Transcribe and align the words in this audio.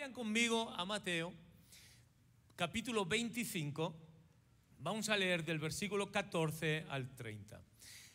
vayan 0.00 0.14
conmigo 0.14 0.72
a 0.78 0.86
Mateo, 0.86 1.30
capítulo 2.56 3.04
25. 3.04 3.94
Vamos 4.78 5.10
a 5.10 5.16
leer 5.18 5.44
del 5.44 5.58
versículo 5.58 6.10
14 6.10 6.86
al 6.88 7.14
30. 7.14 7.60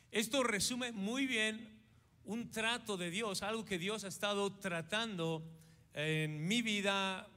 Esto 0.09 0.41
resume 0.41 0.91
muy 0.93 1.27
bien 1.27 1.79
un 2.23 2.49
trato 2.49 2.97
de 2.97 3.11
Dios, 3.11 3.43
algo 3.43 3.65
que 3.65 3.77
Dios 3.77 4.03
ha 4.03 4.07
estado 4.07 4.51
tratando 4.53 5.47
en 5.93 6.47
mi 6.47 6.63
vida. 6.63 7.27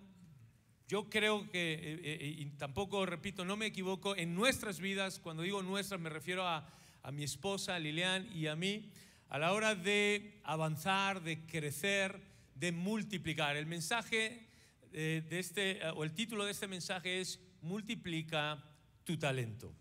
Yo 0.89 1.11
creo 1.11 1.51
que, 1.51 1.75
eh, 1.75 2.01
eh, 2.03 2.35
y 2.39 2.47
tampoco 2.53 3.05
repito, 3.05 3.45
no 3.45 3.59
me 3.59 3.67
equivoco, 3.67 4.17
en 4.17 4.35
nuestras 4.35 4.81
vidas, 4.81 5.21
cuando 5.21 5.43
digo 5.43 5.61
nuestras 5.61 6.01
me 6.01 6.09
refiero 6.09 6.49
a, 6.49 6.67
a 7.03 7.13
mi 7.13 7.23
esposa 7.23 7.79
Lilian 7.79 8.27
y 8.35 8.47
a 8.47 8.57
mí, 8.57 8.89
a 9.29 9.39
la 9.39 9.53
hora 9.53 9.75
de 9.75 10.41
avanzar, 10.43 11.23
de 11.23 11.45
crecer, 11.45 12.28
de 12.59 12.73
multiplicar. 12.73 13.57
El 13.57 13.67
mensaje 13.67 14.47
eh, 14.93 15.23
de 15.29 15.39
este, 15.39 15.81
o 15.95 16.05
el 16.05 16.13
título 16.13 16.45
de 16.45 16.53
este 16.53 16.67
mensaje 16.67 17.21
es 17.21 17.41
Multiplica 17.63 18.63
tu 19.05 19.17
talento. 19.17 19.75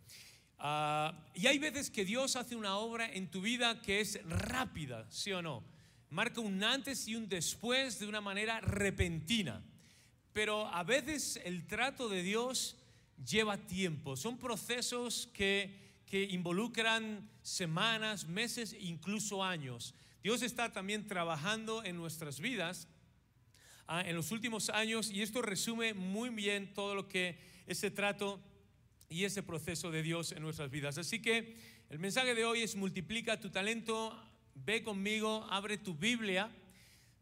Ah, 0.60 1.28
y 1.34 1.48
hay 1.48 1.60
veces 1.60 1.92
que 1.92 2.06
Dios 2.06 2.36
hace 2.36 2.56
una 2.56 2.78
obra 2.78 3.12
en 3.12 3.30
tu 3.30 3.42
vida 3.42 3.82
que 3.82 4.02
es 4.02 4.20
rápida, 4.28 5.06
¿sí 5.10 5.32
o 5.32 5.42
no? 5.42 5.64
Marca 6.10 6.42
un 6.42 6.64
antes 6.64 7.08
y 7.08 7.16
un 7.16 7.28
después 7.28 8.00
de 8.00 8.08
una 8.08 8.22
manera 8.22 8.60
repentina. 8.62 9.64
Pero 10.34 10.68
a 10.68 10.84
veces 10.84 11.40
el 11.44 11.66
trato 11.68 12.10
de 12.10 12.24
Dios 12.24 12.78
lleva 13.26 13.58
tiempo. 13.58 14.16
Son 14.16 14.38
procesos 14.38 15.30
que, 15.34 16.04
que 16.06 16.24
involucran 16.24 17.30
semanas, 17.42 18.28
meses, 18.28 18.76
incluso 18.80 19.44
años. 19.44 19.96
Dios 20.24 20.42
está 20.42 20.72
también 20.72 21.08
trabajando 21.08 21.84
en 21.84 21.96
nuestras 21.96 22.40
vidas 22.40 22.88
ah, 23.88 24.02
en 24.02 24.16
los 24.16 24.32
últimos 24.32 24.70
años 24.70 25.12
y 25.12 25.22
esto 25.22 25.42
resume 25.42 25.94
muy 25.94 26.30
bien 26.30 26.74
todo 26.74 26.96
lo 26.96 27.08
que 27.08 27.38
ese 27.68 27.92
trato 27.92 28.40
y 29.10 29.24
ese 29.24 29.44
proceso 29.44 29.92
de 29.92 30.02
Dios 30.02 30.32
en 30.32 30.42
nuestras 30.42 30.70
vidas. 30.70 30.98
Así 30.98 31.22
que 31.22 31.58
el 31.90 32.00
mensaje 32.00 32.36
de 32.36 32.46
hoy 32.46 32.62
es 32.62 32.76
multiplica 32.76 33.40
tu 33.40 33.50
talento, 33.50 34.18
ve 34.56 34.84
conmigo, 34.84 35.48
abre 35.50 35.78
tu 35.78 35.94
Biblia. 35.94 36.52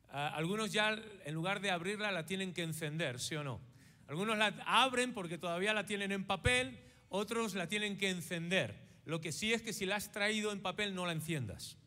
Ah, 0.09 0.32
algunos 0.36 0.72
ya 0.72 1.00
en 1.26 1.34
lugar 1.34 1.62
de 1.62 1.72
abrirla 1.72 2.12
la 2.12 2.26
tienen 2.26 2.54
que 2.54 2.64
encender, 2.64 3.20
¿sí 3.20 3.36
o 3.36 3.44
no? 3.44 3.59
Algunos 4.08 4.38
la 4.38 4.48
abren 4.66 5.14
porque 5.14 5.38
todavía 5.38 5.74
la 5.74 5.86
tienen 5.86 6.12
en 6.12 6.26
papel, 6.26 6.80
otros 7.09 7.56
la 7.56 7.68
tienen 7.68 7.98
que 7.98 8.09
encender. 8.09 8.76
Lo 9.06 9.22
que 9.22 9.32
sí 9.32 9.54
es 9.54 9.62
que 9.62 9.74
si 9.74 9.86
la 9.86 9.98
has 9.98 10.12
traído 10.12 10.52
en 10.52 10.62
papel 10.62 10.96
no 10.96 11.06
la 11.06 11.12
enciendas. 11.12 11.78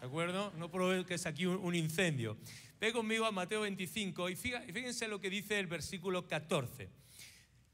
¿De 0.00 0.06
acuerdo? 0.06 0.50
No 0.56 0.70
provoques 0.70 1.26
aquí 1.26 1.44
un, 1.44 1.74
incendio. 1.74 2.38
Ve 2.80 2.90
conmigo 2.90 3.26
a 3.26 3.32
Mateo 3.32 3.60
25 3.60 4.30
y 4.30 4.36
fíjense 4.36 5.06
lo 5.08 5.20
que 5.20 5.28
dice 5.28 5.58
el 5.58 5.66
versículo 5.66 6.26
14. 6.26 6.88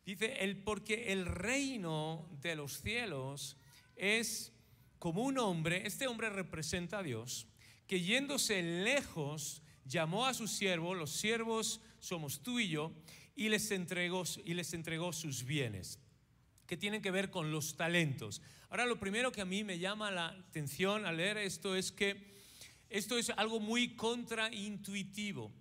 Dice, 0.05 0.33
el, 0.41 0.57
porque 0.57 1.13
el 1.13 1.25
reino 1.25 2.29
de 2.43 2.57
los 2.57 2.81
cielos 2.81 3.57
es 3.95 4.53
como 4.99 5.23
un 5.23 5.39
hombre, 5.39 5.87
este 5.87 6.09
hombre 6.09 6.29
representa 6.31 6.99
a 6.99 7.03
Dios, 7.05 7.47
que 7.87 8.01
yéndose 8.01 8.61
lejos 8.61 9.63
llamó 9.85 10.27
a 10.27 10.35
sus 10.35 10.51
siervos, 10.51 10.97
los 10.97 11.13
siervos 11.13 11.81
somos 12.01 12.43
tú 12.43 12.59
y 12.59 12.71
yo, 12.71 12.93
y 13.37 13.51
les 13.51 13.71
entregó, 13.71 14.25
y 14.45 14.55
les 14.55 14.75
entregó 14.75 15.13
sus 15.13 15.45
bienes 15.45 16.01
que 16.67 16.77
tienen 16.77 17.03
que 17.03 17.13
ver 17.13 17.31
con 17.31 17.53
los 17.53 17.77
talentos. 17.77 18.43
Ahora, 18.69 18.85
lo 18.85 18.99
primero 18.99 19.31
que 19.31 19.41
a 19.41 19.45
mí 19.45 19.63
me 19.63 19.79
llama 19.79 20.11
la 20.11 20.27
atención 20.27 21.07
al 21.07 21.19
leer 21.19 21.39
esto 21.39 21.77
es 21.77 21.93
que 21.93 22.35
esto 22.91 23.17
es 23.17 23.31
algo 23.31 23.61
muy 23.61 23.95
contraintuitivo. 23.95 25.53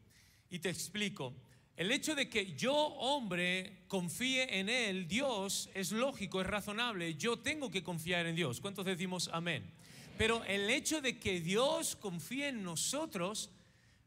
Y 0.49 0.59
te 0.59 0.69
explico. 0.69 1.33
El 1.75 1.91
hecho 1.91 2.15
de 2.15 2.29
que 2.29 2.55
yo, 2.55 2.73
hombre, 2.75 3.83
confíe 3.87 4.59
en 4.59 4.69
Él, 4.69 5.07
Dios, 5.07 5.69
es 5.73 5.91
lógico, 5.91 6.41
es 6.41 6.47
razonable. 6.47 7.15
Yo 7.15 7.37
tengo 7.37 7.69
que 7.69 7.83
confiar 7.83 8.25
en 8.25 8.35
Dios. 8.35 8.61
¿Cuántos 8.61 8.85
decimos 8.85 9.29
amén? 9.33 9.69
Pero 10.17 10.43
el 10.45 10.69
hecho 10.69 11.01
de 11.01 11.19
que 11.19 11.41
Dios 11.41 11.95
confíe 11.95 12.47
en 12.47 12.63
nosotros 12.63 13.51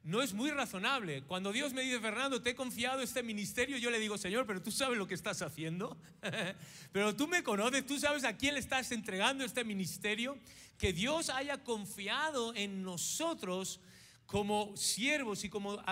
no 0.04 0.22
es 0.22 0.32
muy 0.32 0.50
razonable. 0.50 1.22
Cuando 1.22 1.52
Dios 1.52 1.72
me 1.72 1.82
dice, 1.82 2.00
Fernando, 2.00 2.40
te 2.40 2.50
he 2.50 2.54
confiado 2.54 3.02
este 3.02 3.22
ministerio, 3.22 3.76
yo 3.76 3.90
le 3.90 3.98
digo, 3.98 4.16
Señor, 4.16 4.46
pero 4.46 4.62
tú 4.62 4.70
sabes 4.70 4.98
lo 4.98 5.06
que 5.06 5.14
estás 5.14 5.42
haciendo. 5.42 5.96
pero 6.92 7.14
tú 7.14 7.28
me 7.28 7.42
conoces, 7.42 7.86
tú 7.86 7.98
sabes 7.98 8.24
a 8.24 8.36
quién 8.36 8.54
le 8.54 8.60
estás 8.60 8.90
entregando 8.92 9.44
este 9.44 9.64
ministerio. 9.64 10.38
Que 10.78 10.92
Dios 10.92 11.28
haya 11.28 11.62
confiado 11.64 12.54
en 12.54 12.82
nosotros 12.82 13.80
como 14.26 14.76
siervos 14.76 15.42
y 15.44 15.48
como 15.48 15.82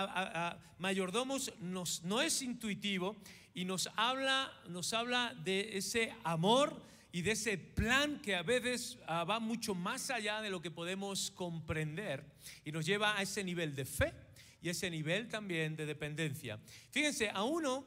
mayordomos 0.77 1.51
no 1.59 2.21
es 2.21 2.41
intuitivo 2.41 3.15
y 3.57 3.65
nos 3.65 3.89
habla, 3.95 4.53
nos 4.69 4.93
habla 4.93 5.33
de 5.43 5.77
ese 5.79 6.13
amor 6.23 6.79
y 7.11 7.21
de 7.21 7.31
ese 7.31 7.57
plan 7.57 8.21
que 8.21 8.35
a 8.35 8.43
veces 8.43 8.97
ah, 9.07 9.23
va 9.23 9.39
mucho 9.39 9.73
más 9.73 10.09
allá 10.09 10.41
de 10.41 10.49
lo 10.49 10.61
que 10.61 10.71
podemos 10.71 11.31
comprender 11.31 12.25
y 12.65 12.71
nos 12.71 12.85
lleva 12.85 13.17
a 13.17 13.21
ese 13.21 13.43
nivel 13.43 13.75
de 13.75 13.85
fe 13.85 14.13
y 14.61 14.69
ese 14.69 14.89
nivel 14.89 15.27
también 15.27 15.75
de 15.75 15.85
dependencia. 15.85 16.59
Fíjense, 16.91 17.29
a 17.29 17.43
uno 17.43 17.85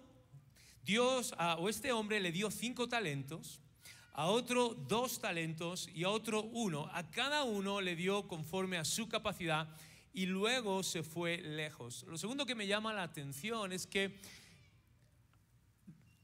Dios 0.83 1.35
o 1.59 1.69
este 1.69 1.93
hombre 1.93 2.21
le 2.21 2.33
dio 2.33 2.51
cinco 2.51 2.89
talentos, 2.89 3.61
a 4.13 4.27
otro 4.27 4.75
dos 4.75 5.21
talentos 5.21 5.89
y 5.95 6.05
a 6.05 6.11
otro 6.11 6.43
uno. 6.43 6.89
A 6.93 7.11
cada 7.11 7.45
uno 7.45 7.81
le 7.81 7.97
dio 7.97 8.27
conforme 8.27 8.79
a 8.79 8.85
su 8.85 9.09
capacidad 9.09 9.69
y 10.13 10.27
luego 10.27 10.83
se 10.83 11.03
fue 11.03 11.39
lejos. 11.39 12.05
Lo 12.09 12.19
segundo 12.19 12.47
que 12.47 12.55
me 12.55 12.67
llama 12.67 12.93
la 12.93 13.03
atención 13.03 13.73
es 13.73 13.87
que 13.87 14.21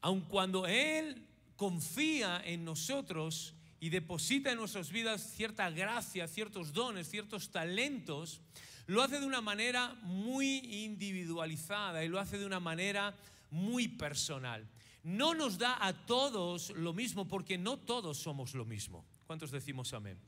aun 0.01 0.23
cuando 0.23 0.67
él 0.67 1.27
confía 1.57 2.43
en 2.45 2.65
nosotros 2.65 3.55
y 3.81 3.91
deposita 3.91 4.51
en 4.53 4.59
nuestras 4.59 4.91
vidas 4.91 5.33
cierta 5.35 5.71
gracia, 5.71 6.29
ciertos 6.29 6.73
dones, 6.73 7.09
ciertos 7.09 7.51
talentos, 7.51 8.41
lo 8.87 9.03
hace 9.03 9.19
de 9.21 9.27
una 9.27 9.41
manera 9.41 9.95
muy 10.03 10.59
individualizada 10.85 12.05
y 12.05 12.09
lo 12.09 12.21
hace 12.21 12.39
de 12.39 12.47
una 12.47 12.61
manera 12.61 13.15
muy 13.51 13.89
personal. 13.89 14.67
No 15.03 15.35
nos 15.35 15.59
da 15.59 15.85
a 15.85 15.93
todos 16.07 16.71
lo 16.71 16.93
mismo 16.93 17.29
porque 17.29 17.59
no 17.59 17.79
todos 17.79 18.19
somos 18.19 18.55
lo 18.55 18.65
mismo. 18.65 19.05
¿Cuántos 19.27 19.51
decimos 19.51 19.93
amén? 19.93 20.19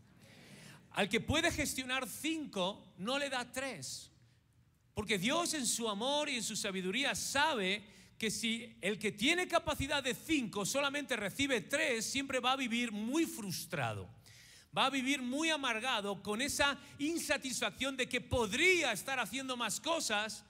Al 0.92 1.08
que 1.08 1.20
puede 1.20 1.50
gestionar 1.52 2.08
cinco, 2.08 2.84
no 2.98 3.18
le 3.18 3.28
da 3.28 3.50
tres. 3.50 4.10
Porque 4.94 5.18
Dios 5.18 5.54
en 5.54 5.66
su 5.66 5.88
amor 5.88 6.28
y 6.28 6.36
en 6.36 6.42
su 6.42 6.56
sabiduría 6.56 7.14
sabe 7.14 7.84
que 8.18 8.30
si 8.30 8.76
el 8.80 8.98
que 8.98 9.12
tiene 9.12 9.46
capacidad 9.46 10.02
de 10.02 10.14
cinco 10.14 10.66
solamente 10.66 11.16
recibe 11.16 11.60
tres, 11.60 12.04
siempre 12.04 12.40
va 12.40 12.52
a 12.52 12.56
vivir 12.56 12.90
muy 12.90 13.26
frustrado. 13.26 14.08
Va 14.76 14.86
a 14.86 14.90
vivir 14.90 15.22
muy 15.22 15.50
amargado 15.50 16.22
con 16.22 16.42
esa 16.42 16.78
insatisfacción 16.98 17.96
de 17.96 18.08
que 18.08 18.20
podría 18.20 18.92
estar 18.92 19.20
haciendo 19.20 19.56
más 19.56 19.80
cosas, 19.80 20.44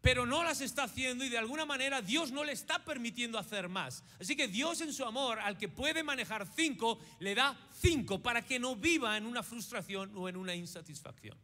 pero 0.00 0.24
no 0.24 0.42
las 0.42 0.62
está 0.62 0.84
haciendo 0.84 1.24
y 1.24 1.28
de 1.28 1.38
alguna 1.38 1.66
manera 1.66 2.00
Dios 2.00 2.32
no 2.32 2.42
le 2.42 2.52
está 2.52 2.84
permitiendo 2.84 3.38
hacer 3.38 3.68
más. 3.68 4.02
Así 4.18 4.34
que 4.34 4.48
Dios 4.48 4.80
en 4.80 4.92
su 4.92 5.04
amor, 5.04 5.38
al 5.40 5.58
que 5.58 5.68
puede 5.68 6.02
manejar 6.02 6.48
cinco, 6.56 6.98
le 7.20 7.34
da 7.34 7.56
cinco 7.80 8.22
para 8.22 8.42
que 8.42 8.58
no 8.58 8.76
viva 8.76 9.16
en 9.18 9.26
una 9.26 9.42
frustración 9.42 10.10
o 10.16 10.28
en 10.28 10.36
una 10.36 10.54
insatisfacción. 10.54 11.36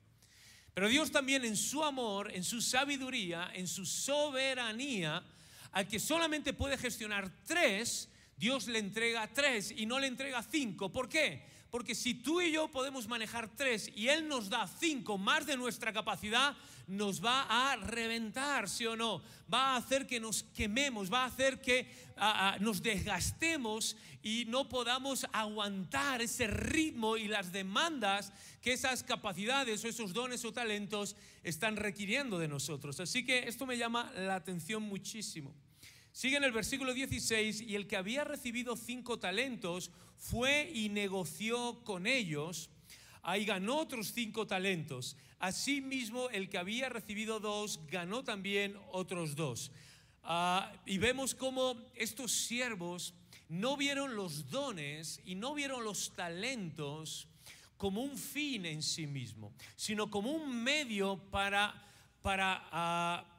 Pero 0.73 0.89
Dios 0.89 1.11
también 1.11 1.45
en 1.45 1.57
su 1.57 1.85
amor, 1.85 2.31
en 2.35 2.45
su 2.45 2.61
sabiduría, 2.61 3.51
en 3.55 3.67
su 3.69 3.87
soberanía, 3.87 5.23
al 5.77 5.87
que 5.87 6.01
solamente 6.01 6.55
puede 6.55 6.79
gestionar 6.79 7.31
tres, 7.45 8.09
Dios 8.39 8.67
le 8.67 8.79
entrega 8.79 9.29
tres 9.35 9.71
y 9.77 9.85
no 9.85 9.99
le 9.99 10.07
entrega 10.07 10.43
cinco. 10.43 10.91
¿Por 10.91 11.07
qué? 11.07 11.45
Porque 11.71 11.95
si 11.95 12.15
tú 12.15 12.41
y 12.41 12.51
yo 12.51 12.69
podemos 12.69 13.07
manejar 13.07 13.55
tres 13.55 13.93
y 13.95 14.09
Él 14.09 14.27
nos 14.27 14.49
da 14.49 14.67
cinco 14.67 15.19
más 15.19 15.45
de 15.45 15.59
nuestra 15.59 15.93
capacidad, 15.93 16.57
nos 16.87 17.23
va 17.23 17.43
a 17.43 17.77
reventar, 17.77 18.71
¿sí 18.71 18.87
o 18.87 18.97
no? 18.97 19.23
Va 19.53 19.75
a 19.75 19.77
hacer 19.77 20.07
que 20.07 20.19
nos 20.19 20.45
quememos, 20.45 21.13
va 21.13 21.25
a 21.25 21.27
hacer 21.27 21.61
que 21.61 21.93
nos 22.61 22.83
desgastemos 22.83 23.99
y 24.23 24.47
no 24.47 24.71
podamos 24.71 25.27
aguantar 25.31 26.23
ese 26.23 26.47
ritmo 26.47 27.19
y 27.19 27.29
las 27.29 27.53
demandas 27.53 28.33
que 28.63 28.73
esas 28.73 29.03
capacidades 29.03 29.85
o 29.85 29.89
esos 29.89 30.15
dones 30.15 30.43
o 30.47 30.55
talentos 30.55 31.17
están 31.43 31.77
requiriendo 31.77 32.39
de 32.39 32.49
nosotros. 32.49 32.99
Así 32.99 33.27
que 33.27 33.41
esto 33.47 33.67
me 33.67 33.77
llama 33.77 34.11
la 34.17 34.37
atención 34.37 34.83
muchísimo. 34.83 35.55
Sigue 36.17 36.39
en 36.39 36.45
el 36.45 36.53
versículo 36.53 36.95
16, 36.95 37.61
y 37.61 37.75
el 37.75 37.87
que 37.87 37.99
había 37.99 38.25
recibido 38.25 38.75
cinco 38.75 39.19
talentos 39.19 39.91
fue 40.17 40.71
y 40.73 40.89
negoció 40.89 41.85
con 41.85 42.07
ellos, 42.07 42.71
ahí 43.21 43.45
ganó 43.45 43.77
otros 43.77 44.13
cinco 44.15 44.47
talentos. 44.47 45.19
Asimismo, 45.41 46.31
el 46.31 46.49
que 46.49 46.57
había 46.57 46.89
recibido 46.89 47.39
dos 47.39 47.81
ganó 47.91 48.25
también 48.25 48.79
otros 48.93 49.37
dos. 49.37 49.73
Ah, 50.23 50.73
y 50.87 50.97
vemos 50.97 51.35
cómo 51.35 51.77
estos 51.95 52.33
siervos 52.33 53.13
no 53.51 53.77
vieron 53.77 54.17
los 54.17 54.49
dones 54.49 55.21
y 55.27 55.35
no 55.35 55.53
vieron 55.53 55.85
los 55.85 56.15
talentos 56.15 57.29
como 57.77 58.01
un 58.01 58.17
fin 58.17 58.65
en 58.65 58.83
sí 58.83 59.07
mismo, 59.07 59.53
sino 59.77 60.11
como 60.11 60.31
un 60.31 60.65
medio 60.65 61.19
para, 61.31 61.75
para 62.23 62.67
ah, 62.73 63.36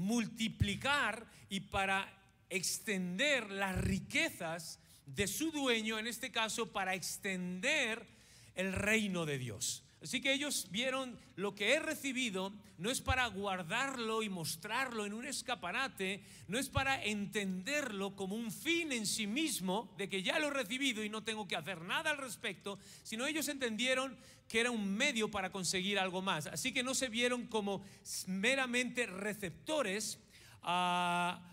multiplicar 0.00 1.26
y 1.48 1.60
para 1.60 2.12
extender 2.48 3.50
las 3.50 3.76
riquezas 3.78 4.80
de 5.06 5.26
su 5.26 5.50
dueño, 5.52 5.98
en 5.98 6.06
este 6.06 6.30
caso 6.30 6.72
para 6.72 6.94
extender 6.94 8.06
el 8.54 8.72
reino 8.72 9.26
de 9.26 9.38
Dios. 9.38 9.84
Así 10.02 10.22
que 10.22 10.32
ellos 10.32 10.68
vieron 10.70 11.18
lo 11.36 11.54
que 11.54 11.74
he 11.74 11.78
recibido 11.78 12.52
no 12.78 12.90
es 12.90 13.02
para 13.02 13.26
guardarlo 13.26 14.22
y 14.22 14.30
mostrarlo 14.30 15.04
en 15.04 15.12
un 15.12 15.26
escaparate, 15.26 16.22
no 16.48 16.58
es 16.58 16.70
para 16.70 17.04
entenderlo 17.04 18.16
como 18.16 18.34
un 18.34 18.50
fin 18.50 18.92
en 18.92 19.06
sí 19.06 19.26
mismo, 19.26 19.92
de 19.98 20.08
que 20.08 20.22
ya 20.22 20.38
lo 20.38 20.48
he 20.48 20.50
recibido 20.50 21.04
y 21.04 21.10
no 21.10 21.22
tengo 21.22 21.46
que 21.46 21.56
hacer 21.56 21.82
nada 21.82 22.10
al 22.10 22.16
respecto, 22.16 22.78
sino 23.02 23.26
ellos 23.26 23.48
entendieron 23.48 24.16
que 24.48 24.60
era 24.60 24.70
un 24.70 24.96
medio 24.96 25.30
para 25.30 25.52
conseguir 25.52 25.98
algo 25.98 26.22
más. 26.22 26.46
Así 26.46 26.72
que 26.72 26.82
no 26.82 26.94
se 26.94 27.10
vieron 27.10 27.46
como 27.46 27.84
meramente 28.26 29.04
receptores, 29.04 30.18
ah, 30.62 31.46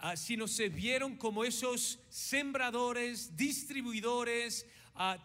ah, 0.00 0.16
sino 0.16 0.46
se 0.46 0.68
vieron 0.68 1.16
como 1.16 1.42
esos 1.42 1.98
sembradores, 2.08 3.36
distribuidores, 3.36 4.64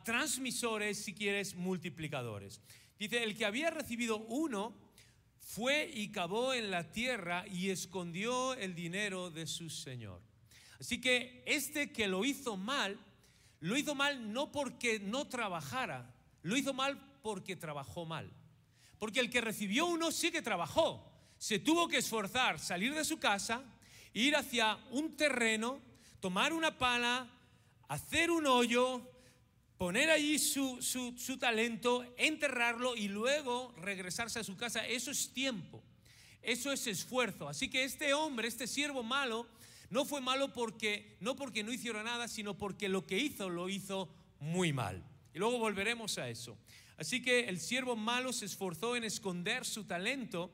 transmisores, 0.03 1.03
si 1.03 1.13
quieres, 1.13 1.55
multiplicadores. 1.55 2.61
Dice, 2.99 3.23
el 3.23 3.35
que 3.35 3.45
había 3.45 3.71
recibido 3.71 4.17
uno 4.17 4.73
fue 5.39 5.89
y 5.93 6.11
cavó 6.11 6.53
en 6.53 6.71
la 6.71 6.91
tierra 6.91 7.45
y 7.47 7.69
escondió 7.69 8.53
el 8.53 8.75
dinero 8.75 9.29
de 9.29 9.45
su 9.47 9.69
señor. 9.69 10.21
Así 10.79 11.01
que 11.01 11.43
este 11.45 11.91
que 11.91 12.07
lo 12.07 12.23
hizo 12.25 12.57
mal, 12.57 12.99
lo 13.59 13.77
hizo 13.77 13.95
mal 13.95 14.31
no 14.31 14.51
porque 14.51 14.99
no 14.99 15.27
trabajara, 15.27 16.13
lo 16.41 16.55
hizo 16.57 16.73
mal 16.73 16.97
porque 17.21 17.55
trabajó 17.55 18.05
mal. 18.05 18.31
Porque 18.99 19.19
el 19.19 19.29
que 19.29 19.41
recibió 19.41 19.85
uno 19.85 20.11
sí 20.11 20.31
que 20.31 20.41
trabajó, 20.41 21.11
se 21.37 21.59
tuvo 21.59 21.87
que 21.87 21.97
esforzar, 21.97 22.59
salir 22.59 22.93
de 22.93 23.03
su 23.03 23.19
casa, 23.19 23.63
ir 24.13 24.35
hacia 24.35 24.77
un 24.91 25.17
terreno, 25.17 25.81
tomar 26.19 26.53
una 26.53 26.77
pala, 26.77 27.27
hacer 27.87 28.31
un 28.31 28.47
hoyo, 28.47 29.12
poner 29.83 30.09
allí 30.12 30.39
su, 30.39 30.81
su, 30.81 31.38
talento, 31.38 32.06
enterrarlo 32.15 32.95
y 32.95 33.09
luego 33.09 33.74
regresarse 33.75 34.39
a 34.39 34.44
su 34.45 34.56
casa, 34.56 34.88
eso 34.88 35.12
es 35.12 35.33
tiempo, 35.33 35.83
eso 36.41 36.71
es 36.71 36.88
esfuerzo. 36.88 37.50
Así 37.50 37.69
que 37.69 37.83
este 37.83 38.13
hombre, 38.13 38.47
este 38.47 38.65
siervo 38.65 39.03
malo, 39.03 39.45
no 39.89 40.06
fue 40.06 40.21
malo 40.21 40.53
porque 40.53 41.18
no 41.19 41.35
porque 41.35 41.63
no 41.63 41.74
hiciera 41.74 42.01
nada, 42.01 42.30
sino 42.30 42.57
porque 42.57 42.88
lo 42.88 43.06
que 43.06 43.18
hizo 43.18 43.50
lo 43.50 43.68
hizo 43.68 44.07
muy 44.39 44.71
mal. 44.71 45.03
Y 45.33 45.39
luego 45.39 45.57
volveremos 45.57 46.18
a 46.18 46.30
eso. 46.30 46.57
Así 46.95 47.21
que 47.21 47.50
el 47.50 47.59
siervo 47.59 47.97
malo 47.97 48.31
se 48.31 48.45
esforzó 48.45 48.95
en 48.95 49.03
esconder 49.03 49.65
su 49.65 49.83
talento 49.83 50.50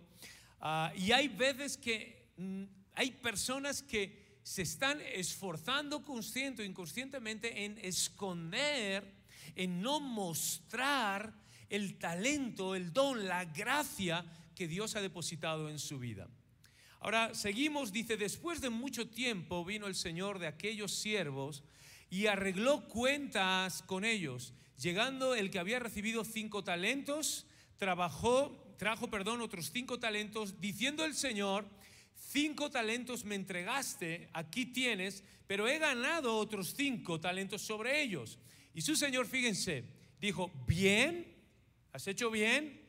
ah, 0.60 0.92
y 0.98 1.12
hay 1.12 1.28
veces 1.28 1.78
que 1.78 2.32
mm, 2.36 2.64
hay 2.96 3.12
personas 3.12 3.84
que 3.84 4.40
se 4.42 4.64
están 4.64 5.00
esforzando 5.14 6.04
consciente 6.04 6.64
o 6.64 6.66
inconscientemente 6.66 7.66
en 7.66 7.78
esconder 7.78 9.19
en 9.56 9.82
no 9.82 10.00
mostrar 10.00 11.34
el 11.70 11.98
talento, 11.98 12.76
el 12.76 12.92
don, 12.92 13.28
la 13.28 13.46
gracia 13.46 14.26
que 14.56 14.68
Dios 14.68 14.96
ha 14.96 15.02
depositado 15.02 15.70
en 15.70 15.80
su 15.80 16.00
vida. 16.00 16.28
Ahora 17.00 17.34
seguimos, 17.34 17.94
dice, 17.94 18.18
después 18.18 18.60
de 18.60 18.70
mucho 18.70 19.08
tiempo 19.08 19.64
vino 19.64 19.88
el 19.88 19.96
Señor 19.96 20.38
de 20.38 20.48
aquellos 20.48 20.94
siervos 20.94 21.64
y 22.10 22.26
arregló 22.26 22.88
cuentas 22.88 23.84
con 23.84 24.04
ellos, 24.04 24.54
llegando 24.78 25.36
el 25.36 25.50
que 25.50 25.60
había 25.60 25.80
recibido 25.80 26.26
cinco 26.26 26.64
talentos, 26.64 27.46
trabajó, 27.78 28.76
trajo, 28.78 29.10
perdón, 29.10 29.42
otros 29.42 29.72
cinco 29.72 30.00
talentos, 30.00 30.60
diciendo 30.60 31.06
el 31.06 31.14
Señor, 31.14 31.66
cinco 32.16 32.70
talentos 32.70 33.24
me 33.24 33.36
entregaste, 33.36 34.30
aquí 34.34 34.66
tienes, 34.66 35.24
pero 35.48 35.68
he 35.68 35.80
ganado 35.80 36.38
otros 36.38 36.74
cinco 36.76 37.20
talentos 37.20 37.62
sobre 37.62 38.02
ellos. 38.02 38.38
Y 38.80 38.82
su 38.82 38.96
señor, 38.96 39.28
fíjense, 39.28 39.84
dijo, 40.22 40.50
bien, 40.66 41.28
has 41.92 42.08
hecho 42.08 42.32
bien. 42.32 42.80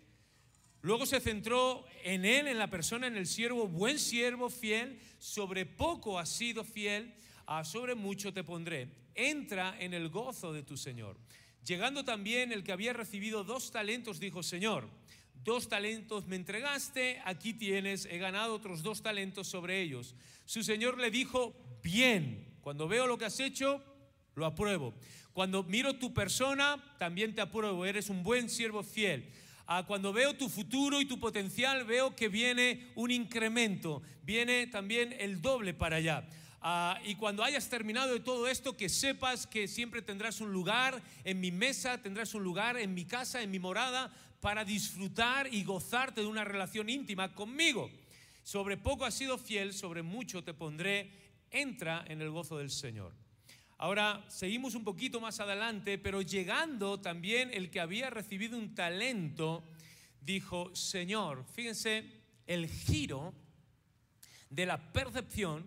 Luego 0.82 1.04
se 1.04 1.18
centró 1.18 1.84
en 2.04 2.24
él, 2.24 2.46
en 2.46 2.58
la 2.58 2.70
persona, 2.70 3.08
en 3.08 3.16
el 3.16 3.26
siervo, 3.26 3.66
buen 3.66 3.98
siervo, 3.98 4.50
fiel. 4.50 5.00
Sobre 5.18 5.66
poco 5.66 6.16
has 6.20 6.28
sido 6.28 6.62
fiel, 6.62 7.12
sobre 7.64 7.96
mucho 7.96 8.32
te 8.32 8.44
pondré. 8.44 8.88
Entra 9.16 9.76
en 9.80 9.92
el 9.92 10.10
gozo 10.10 10.52
de 10.52 10.62
tu 10.62 10.76
Señor. 10.76 11.18
Llegando 11.66 12.04
también 12.04 12.52
el 12.52 12.62
que 12.62 12.70
había 12.70 12.92
recibido 12.92 13.42
dos 13.42 13.72
talentos, 13.72 14.20
dijo, 14.20 14.44
Señor, 14.44 14.88
dos 15.42 15.68
talentos 15.68 16.24
me 16.28 16.36
entregaste, 16.36 17.20
aquí 17.24 17.52
tienes, 17.52 18.04
he 18.04 18.18
ganado 18.18 18.54
otros 18.54 18.84
dos 18.84 19.02
talentos 19.02 19.48
sobre 19.48 19.82
ellos. 19.82 20.14
Su 20.44 20.62
Señor 20.62 20.98
le 20.98 21.10
dijo, 21.10 21.52
bien, 21.82 22.58
cuando 22.60 22.86
veo 22.86 23.08
lo 23.08 23.18
que 23.18 23.24
has 23.24 23.40
hecho, 23.40 23.82
lo 24.34 24.46
apruebo. 24.46 24.94
Cuando 25.32 25.62
miro 25.62 25.94
tu 25.94 26.12
persona, 26.12 26.82
también 26.98 27.34
te 27.34 27.40
apruebo, 27.40 27.86
eres 27.86 28.10
un 28.10 28.22
buen 28.22 28.48
siervo 28.48 28.82
fiel. 28.82 29.30
Ah, 29.66 29.84
cuando 29.86 30.12
veo 30.12 30.34
tu 30.34 30.48
futuro 30.48 31.00
y 31.00 31.04
tu 31.04 31.20
potencial, 31.20 31.84
veo 31.84 32.16
que 32.16 32.28
viene 32.28 32.90
un 32.96 33.12
incremento, 33.12 34.02
viene 34.22 34.66
también 34.66 35.14
el 35.18 35.40
doble 35.40 35.74
para 35.74 35.96
allá. 35.96 36.28
Ah, 36.60 37.00
y 37.04 37.14
cuando 37.14 37.44
hayas 37.44 37.68
terminado 37.68 38.12
de 38.12 38.20
todo 38.20 38.48
esto, 38.48 38.76
que 38.76 38.88
sepas 38.88 39.46
que 39.46 39.68
siempre 39.68 40.02
tendrás 40.02 40.40
un 40.40 40.52
lugar 40.52 41.00
en 41.24 41.40
mi 41.40 41.52
mesa, 41.52 42.02
tendrás 42.02 42.34
un 42.34 42.42
lugar 42.42 42.76
en 42.76 42.92
mi 42.94 43.04
casa, 43.04 43.42
en 43.42 43.50
mi 43.50 43.58
morada, 43.58 44.12
para 44.40 44.64
disfrutar 44.64 45.52
y 45.54 45.62
gozarte 45.64 46.22
de 46.22 46.26
una 46.26 46.44
relación 46.44 46.88
íntima 46.90 47.34
conmigo. 47.34 47.90
Sobre 48.42 48.76
poco 48.76 49.04
has 49.04 49.14
sido 49.14 49.38
fiel, 49.38 49.72
sobre 49.72 50.02
mucho 50.02 50.42
te 50.42 50.52
pondré, 50.52 51.10
entra 51.50 52.04
en 52.08 52.20
el 52.20 52.30
gozo 52.30 52.58
del 52.58 52.70
Señor. 52.70 53.14
Ahora 53.82 54.22
seguimos 54.28 54.74
un 54.74 54.84
poquito 54.84 55.22
más 55.22 55.40
adelante, 55.40 55.96
pero 55.96 56.20
llegando 56.20 57.00
también 57.00 57.48
el 57.50 57.70
que 57.70 57.80
había 57.80 58.10
recibido 58.10 58.58
un 58.58 58.74
talento, 58.74 59.64
dijo, 60.20 60.76
Señor, 60.76 61.46
fíjense 61.54 62.04
el 62.46 62.68
giro 62.68 63.32
de 64.50 64.66
la 64.66 64.92
percepción, 64.92 65.64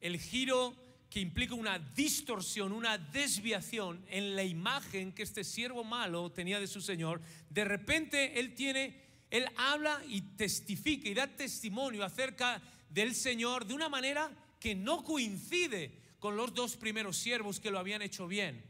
el 0.00 0.18
giro 0.18 0.74
que 1.08 1.20
implica 1.20 1.54
una 1.54 1.78
distorsión, 1.78 2.72
una 2.72 2.98
desviación 2.98 4.04
en 4.08 4.34
la 4.34 4.42
imagen 4.42 5.12
que 5.12 5.22
este 5.22 5.44
siervo 5.44 5.84
malo 5.84 6.32
tenía 6.32 6.58
de 6.58 6.66
su 6.66 6.80
Señor, 6.80 7.20
de 7.48 7.64
repente 7.64 8.40
él 8.40 8.56
tiene, 8.56 9.02
él 9.30 9.46
habla 9.56 10.02
y 10.08 10.22
testifica 10.22 11.08
y 11.08 11.14
da 11.14 11.28
testimonio 11.28 12.04
acerca 12.04 12.60
del 12.90 13.14
Señor 13.14 13.64
de 13.66 13.74
una 13.74 13.88
manera 13.88 14.32
que 14.58 14.74
no 14.74 15.04
coincide 15.04 16.01
con 16.22 16.36
los 16.36 16.54
dos 16.54 16.76
primeros 16.76 17.16
siervos 17.16 17.58
que 17.58 17.72
lo 17.72 17.80
habían 17.80 18.00
hecho 18.00 18.28
bien. 18.28 18.64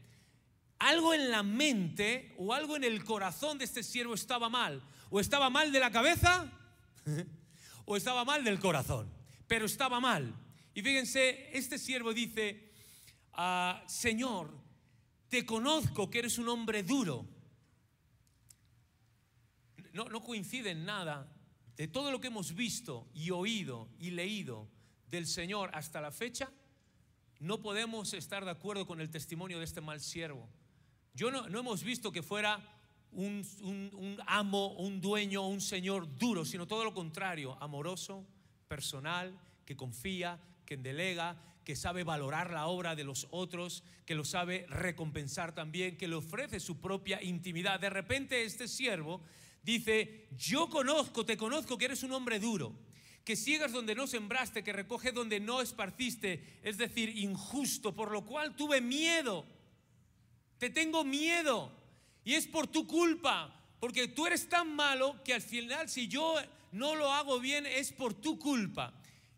Algo 0.79 1.13
en 1.13 1.29
la 1.29 1.43
mente 1.43 2.33
o 2.39 2.51
algo 2.51 2.75
en 2.75 2.83
el 2.83 3.03
corazón 3.03 3.59
de 3.59 3.65
este 3.65 3.83
siervo 3.83 4.15
estaba 4.15 4.49
mal. 4.49 4.81
O 5.11 5.19
estaba 5.19 5.51
mal 5.51 5.71
de 5.71 5.79
la 5.79 5.91
cabeza 5.91 6.51
o 7.85 7.95
estaba 7.95 8.25
mal 8.25 8.43
del 8.43 8.59
corazón. 8.59 9.07
Pero 9.47 9.67
estaba 9.67 9.99
mal. 9.99 10.33
Y 10.73 10.81
fíjense, 10.81 11.55
este 11.55 11.77
siervo 11.77 12.11
dice, 12.11 12.71
ah, 13.33 13.83
Señor, 13.87 14.49
te 15.29 15.45
conozco 15.45 16.09
que 16.09 16.19
eres 16.19 16.39
un 16.39 16.49
hombre 16.49 16.81
duro. 16.81 17.23
No, 19.93 20.05
no 20.05 20.23
coincide 20.23 20.71
en 20.71 20.85
nada 20.85 21.31
de 21.77 21.87
todo 21.87 22.09
lo 22.09 22.19
que 22.19 22.29
hemos 22.29 22.55
visto 22.55 23.11
y 23.13 23.29
oído 23.29 23.89
y 23.99 24.09
leído 24.09 24.67
del 25.07 25.27
Señor 25.27 25.69
hasta 25.75 26.01
la 26.01 26.11
fecha 26.11 26.51
no 27.43 27.61
podemos 27.61 28.13
estar 28.13 28.45
de 28.45 28.51
acuerdo 28.51 28.87
con 28.87 29.01
el 29.01 29.09
testimonio 29.09 29.59
de 29.59 29.65
este 29.65 29.81
mal 29.81 29.99
siervo. 29.99 30.47
Yo 31.13 31.29
no, 31.29 31.45
hemos 31.45 31.83
visto 31.83 32.09
que 32.09 32.23
fuera 32.23 32.57
un, 33.11 33.45
un 33.61 34.17
amo, 34.25 34.73
un 34.75 35.01
dueño, 35.01 35.45
un 35.45 35.59
señor 35.59 36.17
duro, 36.17 36.45
sino 36.45 36.67
todo 36.67 36.85
lo 36.85 36.93
contrario, 36.93 37.57
amoroso, 37.61 38.25
personal, 38.69 39.37
que 39.65 39.75
confía, 39.75 40.39
que 40.65 40.77
delega, 40.77 41.35
que 41.65 41.75
sabe 41.75 42.05
valorar 42.05 42.51
la 42.51 42.67
obra 42.67 42.95
de 42.95 43.03
los 43.03 43.27
otros, 43.31 43.83
que 44.05 44.15
lo 44.15 44.23
sabe 44.23 44.65
recompensar 44.69 45.53
también, 45.53 45.97
que 45.97 46.07
le 46.07 46.15
ofrece 46.15 46.61
su 46.61 46.79
propia 46.79 47.21
intimidad. 47.21 47.77
De 47.77 47.89
repente 47.89 48.45
este 48.45 48.69
siervo 48.69 49.19
dice, 49.63 50.29
yo 50.37 50.69
conozco, 50.69 51.25
te 51.25 51.35
conozco 51.35 51.77
que 51.77 51.85
eres 51.85 52.03
un 52.03 52.13
hombre 52.13 52.39
duro 52.39 52.73
que 53.23 53.35
ciegas 53.35 53.71
donde 53.71 53.95
no 53.95 54.07
sembraste, 54.07 54.63
que 54.63 54.73
recoge 54.73 55.11
donde 55.11 55.39
no 55.39 55.61
esparciste, 55.61 56.59
es 56.63 56.77
decir, 56.77 57.17
injusto, 57.17 57.93
por 57.93 58.11
lo 58.11 58.25
cual 58.25 58.55
tuve 58.55 58.81
miedo. 58.81 59.45
Te 60.57 60.69
tengo 60.69 61.03
miedo 61.03 61.71
y 62.23 62.33
es 62.33 62.47
por 62.47 62.67
tu 62.67 62.85
culpa, 62.85 63.53
porque 63.79 64.07
tú 64.07 64.27
eres 64.27 64.49
tan 64.49 64.75
malo 64.75 65.21
que 65.23 65.33
al 65.33 65.41
final 65.41 65.89
si 65.89 66.07
yo 66.07 66.35
no 66.71 66.95
lo 66.95 67.11
hago 67.11 67.39
bien 67.39 67.65
es 67.65 67.93
por 67.93 68.13
tu 68.13 68.37
culpa. 68.37 68.93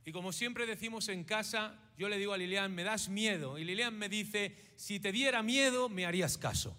Y 0.06 0.12
como 0.12 0.32
siempre 0.32 0.66
decimos 0.66 1.10
en 1.10 1.24
casa, 1.24 1.80
yo 1.98 2.10
le 2.10 2.18
digo 2.18 2.34
a 2.34 2.38
Lilian, 2.38 2.74
me 2.74 2.84
das 2.84 3.10
miedo. 3.10 3.58
Y 3.58 3.64
Lilian 3.64 3.98
me 3.98 4.10
dice, 4.10 4.56
si 4.76 5.00
te 5.00 5.12
diera 5.12 5.42
miedo, 5.44 5.90
me 5.90 6.06
harías 6.06 6.38
caso. 6.38 6.76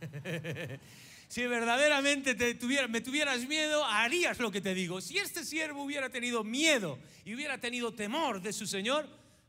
si 1.28 1.46
verdaderamente 1.46 2.34
te 2.34 2.54
tuviera, 2.54 2.88
me 2.88 3.00
tuvieras 3.00 3.46
miedo, 3.46 3.84
harías 3.84 4.38
lo 4.38 4.50
que 4.50 4.60
te 4.60 4.74
digo. 4.74 5.00
Si 5.00 5.18
este 5.18 5.44
siervo 5.44 5.82
hubiera 5.82 6.08
tenido 6.10 6.44
miedo 6.44 6.98
y 7.24 7.34
hubiera 7.34 7.58
tenido 7.58 7.92
temor 7.92 8.40
de 8.40 8.52
su 8.52 8.66
Señor, 8.66 9.08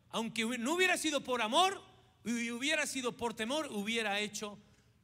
aunque 0.09 0.45
no 0.57 0.73
hubiera 0.73 0.97
sido 0.97 1.23
por 1.23 1.41
amor 1.41 1.81
y 2.25 2.49
hubiera 2.51 2.87
sido 2.87 3.15
por 3.15 3.33
temor, 3.33 3.69
hubiera 3.71 4.19
hecho 4.19 4.57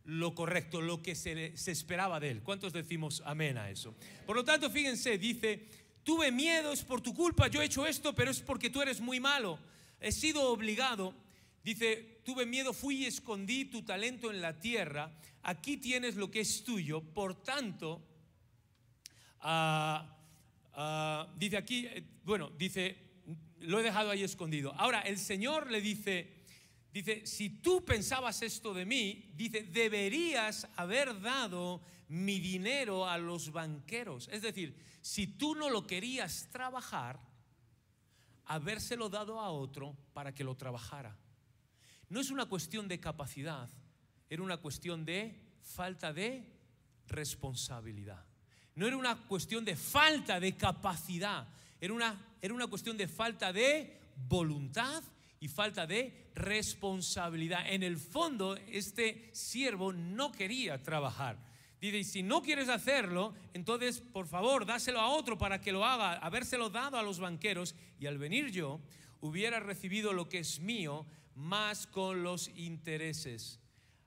lo 0.06 0.36
correcto, 0.36 0.82
lo 0.82 1.02
que 1.02 1.16
se, 1.16 1.56
se 1.56 1.72
esperaba 1.72 2.20
de 2.20 2.32
él. 2.32 2.42
¿Cuántos 2.42 2.74
decimos 2.74 3.22
amén 3.26 3.58
a 3.58 3.70
eso? 3.70 3.96
Por 4.26 4.36
lo 4.36 4.44
tanto, 4.44 4.70
fíjense, 4.70 5.18
dice, 5.18 5.68
tuve 6.04 6.32
miedo, 6.32 6.74
es 6.74 6.84
por 6.84 7.02
tu 7.02 7.14
culpa, 7.14 7.48
yo 7.48 7.62
he 7.62 7.66
hecho 7.66 7.86
esto, 7.86 8.14
pero 8.14 8.32
es 8.32 8.42
porque 8.42 8.70
tú 8.70 8.82
eres 8.82 9.00
muy 9.00 9.20
malo. 9.20 9.60
He 10.00 10.12
sido 10.12 10.50
obligado. 10.50 11.14
Dice, 11.64 12.22
tuve 12.26 12.46
miedo, 12.46 12.74
fui 12.74 13.04
y 13.04 13.06
escondí 13.06 13.66
tu 13.66 13.84
talento 13.84 14.30
en 14.30 14.42
la 14.42 14.60
tierra. 14.60 15.18
Aquí 15.44 15.78
tienes 15.78 16.16
lo 16.16 16.30
que 16.30 16.42
es 16.42 16.64
tuyo. 16.66 17.02
Por 17.02 17.42
tanto, 17.42 18.02
ah, 19.40 20.14
ah, 20.74 21.28
dice 21.38 21.56
aquí, 21.56 21.86
eh, 21.86 22.04
bueno, 22.26 22.50
dice, 22.50 22.98
lo 23.60 23.80
he 23.80 23.84
dejado 23.84 24.10
ahí 24.12 24.24
escondido. 24.24 24.74
Ahora, 24.74 25.02
el 25.02 25.18
Señor 25.18 25.72
le 25.72 25.80
dice, 25.80 26.34
dice, 26.92 27.26
si 27.26 27.50
tú 27.50 27.86
pensabas 27.86 28.42
esto 28.42 28.74
de 28.74 28.86
mí, 28.86 29.32
dice, 29.34 29.64
deberías 29.64 30.68
haber 30.76 31.22
dado 31.22 31.82
mi 32.10 32.42
dinero 32.42 33.08
a 33.08 33.18
los 33.18 33.54
banqueros. 33.54 34.28
Es 34.34 34.42
decir, 34.42 34.76
si 35.02 35.28
tú 35.28 35.56
no 35.56 35.70
lo 35.70 35.88
querías 35.88 36.50
trabajar, 36.52 37.22
habérselo 38.46 39.08
dado 39.08 39.40
a 39.40 39.50
otro 39.50 39.96
para 40.14 40.36
que 40.36 40.44
lo 40.44 40.56
trabajara. 40.56 41.18
No 42.14 42.20
es 42.20 42.30
una 42.30 42.46
cuestión 42.46 42.88
de 42.88 43.00
capacidad, 43.00 43.68
era 44.30 44.44
una 44.44 44.58
cuestión 44.58 45.04
de 45.04 45.36
falta 45.64 46.14
de 46.14 46.48
responsabilidad. 47.08 48.24
No 48.76 48.86
era 48.86 48.98
una 48.98 49.16
cuestión 49.16 49.66
de 49.66 49.76
falta 49.76 50.40
de 50.40 50.56
capacidad, 50.56 51.48
era 51.82 51.92
una, 51.92 52.36
era 52.40 52.54
una 52.54 52.68
cuestión 52.68 52.98
de 52.98 53.08
falta 53.08 53.52
de 53.52 54.00
voluntad 54.28 55.02
y 55.40 55.48
falta 55.48 55.88
de 55.88 56.30
responsabilidad. 56.36 57.66
En 57.68 57.82
el 57.82 57.98
fondo, 57.98 58.58
este 58.58 59.32
siervo 59.34 59.92
no 59.92 60.32
quería 60.32 60.84
trabajar. 60.84 61.40
Dice, 61.82 62.04
si 62.04 62.22
no 62.22 62.44
quieres 62.44 62.70
hacerlo, 62.70 63.34
entonces 63.56 64.02
por 64.02 64.28
favor 64.28 64.68
dáselo 64.68 65.00
a 65.00 65.10
otro 65.10 65.40
para 65.40 65.60
que 65.62 65.72
lo 65.72 65.84
haga, 65.84 66.20
habérselo 66.20 66.70
dado 66.70 67.00
a 67.00 67.02
los 67.02 67.20
banqueros 67.20 67.74
y 68.00 68.06
al 68.06 68.20
venir 68.20 68.52
yo 68.52 68.80
hubiera 69.20 69.60
recibido 69.60 70.14
lo 70.14 70.30
que 70.30 70.38
es 70.38 70.60
mío 70.60 71.08
más 71.36 71.88
con 71.88 72.24
los 72.24 72.50
intereses. 72.56 73.60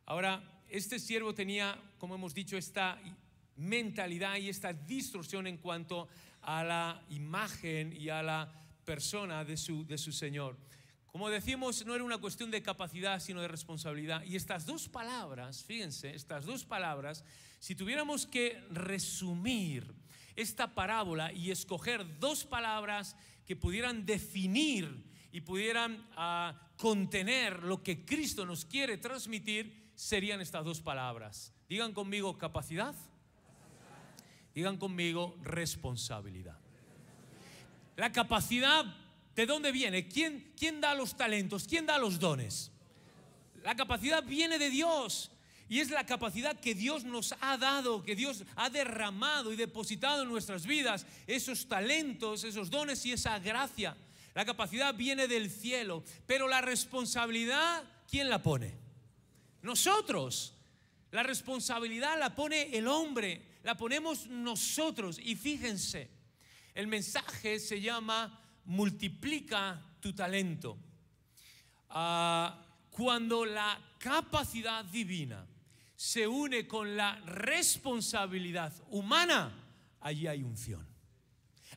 Ahora, 0.04 0.62
este 0.68 0.98
siervo 0.98 1.34
tenía, 1.34 1.78
como 1.98 2.14
hemos 2.14 2.34
dicho, 2.34 2.56
esta 2.56 3.00
mentalidad 3.56 4.36
y 4.36 4.48
esta 4.48 4.72
distorsión 4.72 5.46
en 5.46 5.56
cuanto 5.58 6.08
a 6.42 6.62
la 6.62 7.04
imagen 7.10 7.92
y 7.92 8.08
a 8.08 8.22
la 8.22 8.52
persona 8.84 9.44
de 9.44 9.56
su, 9.56 9.84
de 9.86 9.98
su 9.98 10.12
Señor. 10.12 10.56
Como 11.06 11.30
decimos, 11.30 11.84
no 11.86 11.94
era 11.94 12.04
una 12.04 12.18
cuestión 12.18 12.50
de 12.50 12.62
capacidad, 12.62 13.20
sino 13.20 13.40
de 13.40 13.48
responsabilidad. 13.48 14.22
Y 14.24 14.36
estas 14.36 14.66
dos 14.66 14.88
palabras, 14.88 15.64
fíjense, 15.64 16.14
estas 16.14 16.44
dos 16.44 16.64
palabras 16.64 17.24
si 17.58 17.74
tuviéramos 17.74 18.26
que 18.26 18.62
resumir 18.70 19.94
esta 20.34 20.74
parábola 20.74 21.32
y 21.32 21.50
escoger 21.50 22.18
dos 22.20 22.44
palabras 22.44 23.16
que 23.46 23.56
pudieran 23.56 24.04
definir 24.04 25.04
y 25.36 25.42
pudieran 25.42 26.02
ah, 26.16 26.54
contener 26.78 27.62
lo 27.62 27.82
que 27.82 28.06
Cristo 28.06 28.46
nos 28.46 28.64
quiere 28.64 28.96
transmitir, 28.96 29.90
serían 29.94 30.40
estas 30.40 30.64
dos 30.64 30.80
palabras. 30.80 31.52
Digan 31.68 31.92
conmigo 31.92 32.38
capacidad, 32.38 32.94
digan 34.54 34.78
conmigo 34.78 35.36
responsabilidad. 35.42 36.56
La 37.96 38.12
capacidad, 38.12 38.86
¿de 39.34 39.44
dónde 39.44 39.72
viene? 39.72 40.08
¿Quién, 40.08 40.54
¿Quién 40.56 40.80
da 40.80 40.94
los 40.94 41.18
talentos? 41.18 41.66
¿Quién 41.68 41.84
da 41.84 41.98
los 41.98 42.18
dones? 42.18 42.72
La 43.62 43.76
capacidad 43.76 44.24
viene 44.24 44.58
de 44.58 44.70
Dios. 44.70 45.30
Y 45.68 45.80
es 45.80 45.90
la 45.90 46.06
capacidad 46.06 46.58
que 46.58 46.74
Dios 46.74 47.04
nos 47.04 47.34
ha 47.42 47.58
dado, 47.58 48.02
que 48.02 48.16
Dios 48.16 48.44
ha 48.54 48.70
derramado 48.70 49.52
y 49.52 49.56
depositado 49.56 50.22
en 50.22 50.30
nuestras 50.30 50.64
vidas, 50.64 51.04
esos 51.26 51.68
talentos, 51.68 52.42
esos 52.42 52.70
dones 52.70 53.04
y 53.04 53.12
esa 53.12 53.38
gracia. 53.38 53.94
La 54.36 54.44
capacidad 54.44 54.94
viene 54.94 55.28
del 55.28 55.50
cielo, 55.50 56.04
pero 56.26 56.46
la 56.46 56.60
responsabilidad, 56.60 57.82
¿quién 58.06 58.28
la 58.28 58.42
pone? 58.42 58.74
Nosotros. 59.62 60.52
La 61.10 61.22
responsabilidad 61.22 62.18
la 62.18 62.34
pone 62.34 62.76
el 62.76 62.86
hombre, 62.86 63.60
la 63.62 63.78
ponemos 63.78 64.26
nosotros. 64.26 65.18
Y 65.18 65.36
fíjense, 65.36 66.10
el 66.74 66.86
mensaje 66.86 67.58
se 67.58 67.80
llama 67.80 68.38
multiplica 68.66 69.82
tu 70.00 70.12
talento. 70.12 70.76
Ah, 71.88 72.62
cuando 72.90 73.46
la 73.46 73.80
capacidad 73.98 74.84
divina 74.84 75.46
se 75.94 76.26
une 76.26 76.68
con 76.68 76.94
la 76.94 77.16
responsabilidad 77.20 78.74
humana, 78.90 79.50
allí 80.02 80.26
hay 80.26 80.42
unción. 80.42 80.85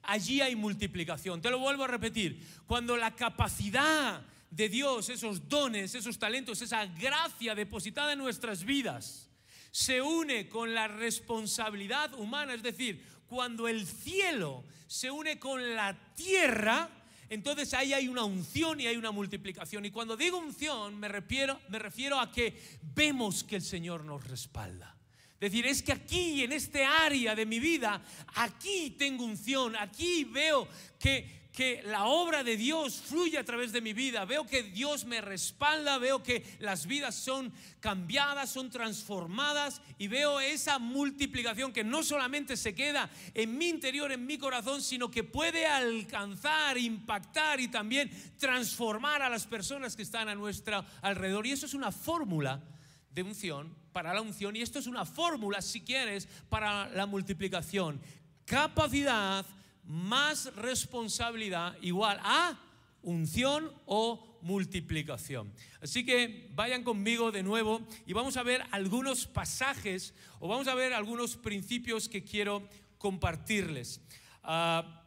Allí 0.03 0.41
hay 0.41 0.55
multiplicación. 0.55 1.41
Te 1.41 1.49
lo 1.49 1.59
vuelvo 1.59 1.83
a 1.83 1.87
repetir. 1.87 2.45
Cuando 2.65 2.97
la 2.97 3.15
capacidad 3.15 4.21
de 4.49 4.69
Dios, 4.69 5.09
esos 5.09 5.47
dones, 5.47 5.93
esos 5.95 6.17
talentos, 6.17 6.61
esa 6.61 6.85
gracia 6.85 7.55
depositada 7.55 8.13
en 8.13 8.19
nuestras 8.19 8.63
vidas, 8.63 9.29
se 9.71 10.01
une 10.01 10.49
con 10.49 10.73
la 10.73 10.87
responsabilidad 10.87 12.13
humana, 12.15 12.53
es 12.53 12.63
decir, 12.63 13.05
cuando 13.27 13.67
el 13.67 13.85
cielo 13.85 14.63
se 14.87 15.11
une 15.11 15.37
con 15.37 15.75
la 15.75 15.95
tierra, 16.15 16.89
entonces 17.29 17.73
ahí 17.75 17.93
hay 17.93 18.07
una 18.07 18.23
unción 18.23 18.81
y 18.81 18.87
hay 18.87 18.97
una 18.97 19.11
multiplicación. 19.11 19.85
Y 19.85 19.91
cuando 19.91 20.17
digo 20.17 20.39
unción 20.39 20.99
me 20.99 21.07
refiero, 21.07 21.59
me 21.69 21.77
refiero 21.77 22.19
a 22.19 22.31
que 22.31 22.79
vemos 22.81 23.43
que 23.43 23.57
el 23.57 23.61
Señor 23.61 24.03
nos 24.03 24.25
respalda. 24.25 24.98
Decir, 25.39 25.65
es 25.65 25.81
que 25.81 25.93
aquí, 25.93 26.43
en 26.43 26.51
este 26.51 26.83
área 26.83 27.33
de 27.33 27.45
mi 27.45 27.59
vida, 27.59 28.01
aquí 28.35 28.95
tengo 28.97 29.23
unción, 29.23 29.73
aquí 29.77 30.25
veo 30.25 30.67
que, 30.99 31.47
que 31.53 31.81
la 31.83 32.05
obra 32.07 32.43
de 32.43 32.57
Dios 32.57 33.01
fluye 33.05 33.37
a 33.37 33.45
través 33.45 33.71
de 33.71 33.79
mi 33.79 33.93
vida. 33.93 34.25
Veo 34.25 34.45
que 34.45 34.63
Dios 34.63 35.05
me 35.05 35.21
respalda, 35.21 35.97
veo 35.97 36.21
que 36.21 36.43
las 36.59 36.87
vidas 36.87 37.15
son 37.15 37.53
cambiadas, 37.79 38.49
son 38.49 38.69
transformadas 38.69 39.81
y 39.97 40.09
veo 40.09 40.41
esa 40.41 40.77
multiplicación 40.77 41.71
que 41.71 41.85
no 41.85 42.03
solamente 42.03 42.57
se 42.57 42.75
queda 42.75 43.09
en 43.33 43.57
mi 43.57 43.69
interior, 43.69 44.11
en 44.11 44.25
mi 44.25 44.37
corazón, 44.37 44.81
sino 44.81 45.09
que 45.09 45.23
puede 45.23 45.65
alcanzar, 45.65 46.77
impactar 46.77 47.61
y 47.61 47.69
también 47.69 48.11
transformar 48.37 49.21
a 49.21 49.29
las 49.29 49.47
personas 49.47 49.95
que 49.95 50.03
están 50.03 50.27
a 50.27 50.35
nuestro 50.35 50.83
alrededor. 51.01 51.47
Y 51.47 51.51
eso 51.51 51.65
es 51.65 51.73
una 51.73 51.93
fórmula 51.93 52.61
de 53.11 53.23
unción 53.23 53.75
para 53.91 54.13
la 54.13 54.21
unción 54.21 54.55
y 54.55 54.61
esto 54.61 54.79
es 54.79 54.87
una 54.87 55.05
fórmula, 55.05 55.61
si 55.61 55.81
quieres, 55.81 56.27
para 56.49 56.89
la 56.89 57.05
multiplicación. 57.05 58.01
Capacidad 58.45 59.45
más 59.83 60.53
responsabilidad 60.55 61.75
igual 61.81 62.19
a 62.23 62.59
unción 63.01 63.71
o 63.85 64.39
multiplicación. 64.41 65.51
Así 65.81 66.05
que 66.05 66.49
vayan 66.53 66.83
conmigo 66.83 67.31
de 67.31 67.43
nuevo 67.43 67.81
y 68.05 68.13
vamos 68.13 68.37
a 68.37 68.43
ver 68.43 68.63
algunos 68.71 69.25
pasajes 69.25 70.13
o 70.39 70.47
vamos 70.47 70.67
a 70.67 70.75
ver 70.75 70.93
algunos 70.93 71.35
principios 71.35 72.07
que 72.07 72.23
quiero 72.23 72.67
compartirles. 72.97 74.01
Ah, 74.43 75.03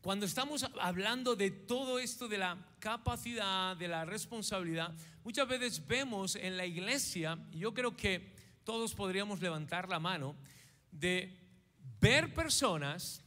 cuando 0.00 0.26
estamos 0.26 0.66
hablando 0.80 1.36
de 1.36 1.50
todo 1.50 1.98
esto 1.98 2.28
de 2.28 2.38
la 2.38 2.58
capacidad, 2.84 3.74
de 3.74 3.88
la 3.88 4.04
responsabilidad, 4.04 4.92
muchas 5.24 5.48
veces 5.48 5.86
vemos 5.86 6.36
en 6.36 6.58
la 6.58 6.66
iglesia, 6.66 7.38
y 7.50 7.60
yo 7.60 7.72
creo 7.72 7.96
que 7.96 8.34
todos 8.62 8.94
podríamos 8.94 9.40
levantar 9.40 9.88
la 9.88 9.98
mano, 9.98 10.36
de 10.92 11.34
ver 11.98 12.34
personas 12.34 13.24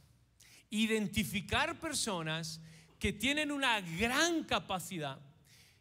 identificar 0.70 1.78
personas 1.80 2.60
que 2.98 3.12
tienen 3.12 3.50
una 3.50 3.80
gran 3.80 4.44
capacidad. 4.44 5.18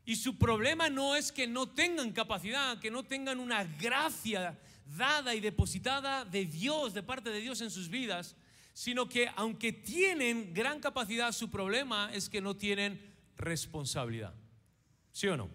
Y 0.05 0.15
su 0.15 0.38
problema 0.38 0.89
no 0.89 1.15
es 1.15 1.31
que 1.31 1.48
no 1.48 1.67
tengan 1.67 2.12
capacidad, 2.12 2.79
que 2.79 2.91
no 2.91 3.03
tengan 3.03 3.39
una 3.39 3.63
gracia 3.63 4.57
dada 4.98 5.36
y 5.36 5.39
depositada 5.41 6.24
de 6.24 6.46
Dios, 6.46 6.93
de 6.93 7.03
parte 7.03 7.29
de 7.29 7.41
Dios 7.41 7.60
en 7.62 7.69
sus 7.69 7.89
vidas, 7.89 8.36
sino 8.74 9.10
que 9.10 9.29
aunque 9.36 9.74
tienen 9.74 10.53
gran 10.53 10.79
capacidad, 10.79 11.31
su 11.31 11.50
problema 11.50 12.10
es 12.13 12.29
que 12.29 12.41
no 12.41 12.55
tienen 12.55 13.16
responsabilidad. 13.38 14.34
¿Sí 15.12 15.27
o 15.27 15.38
no? 15.38 15.50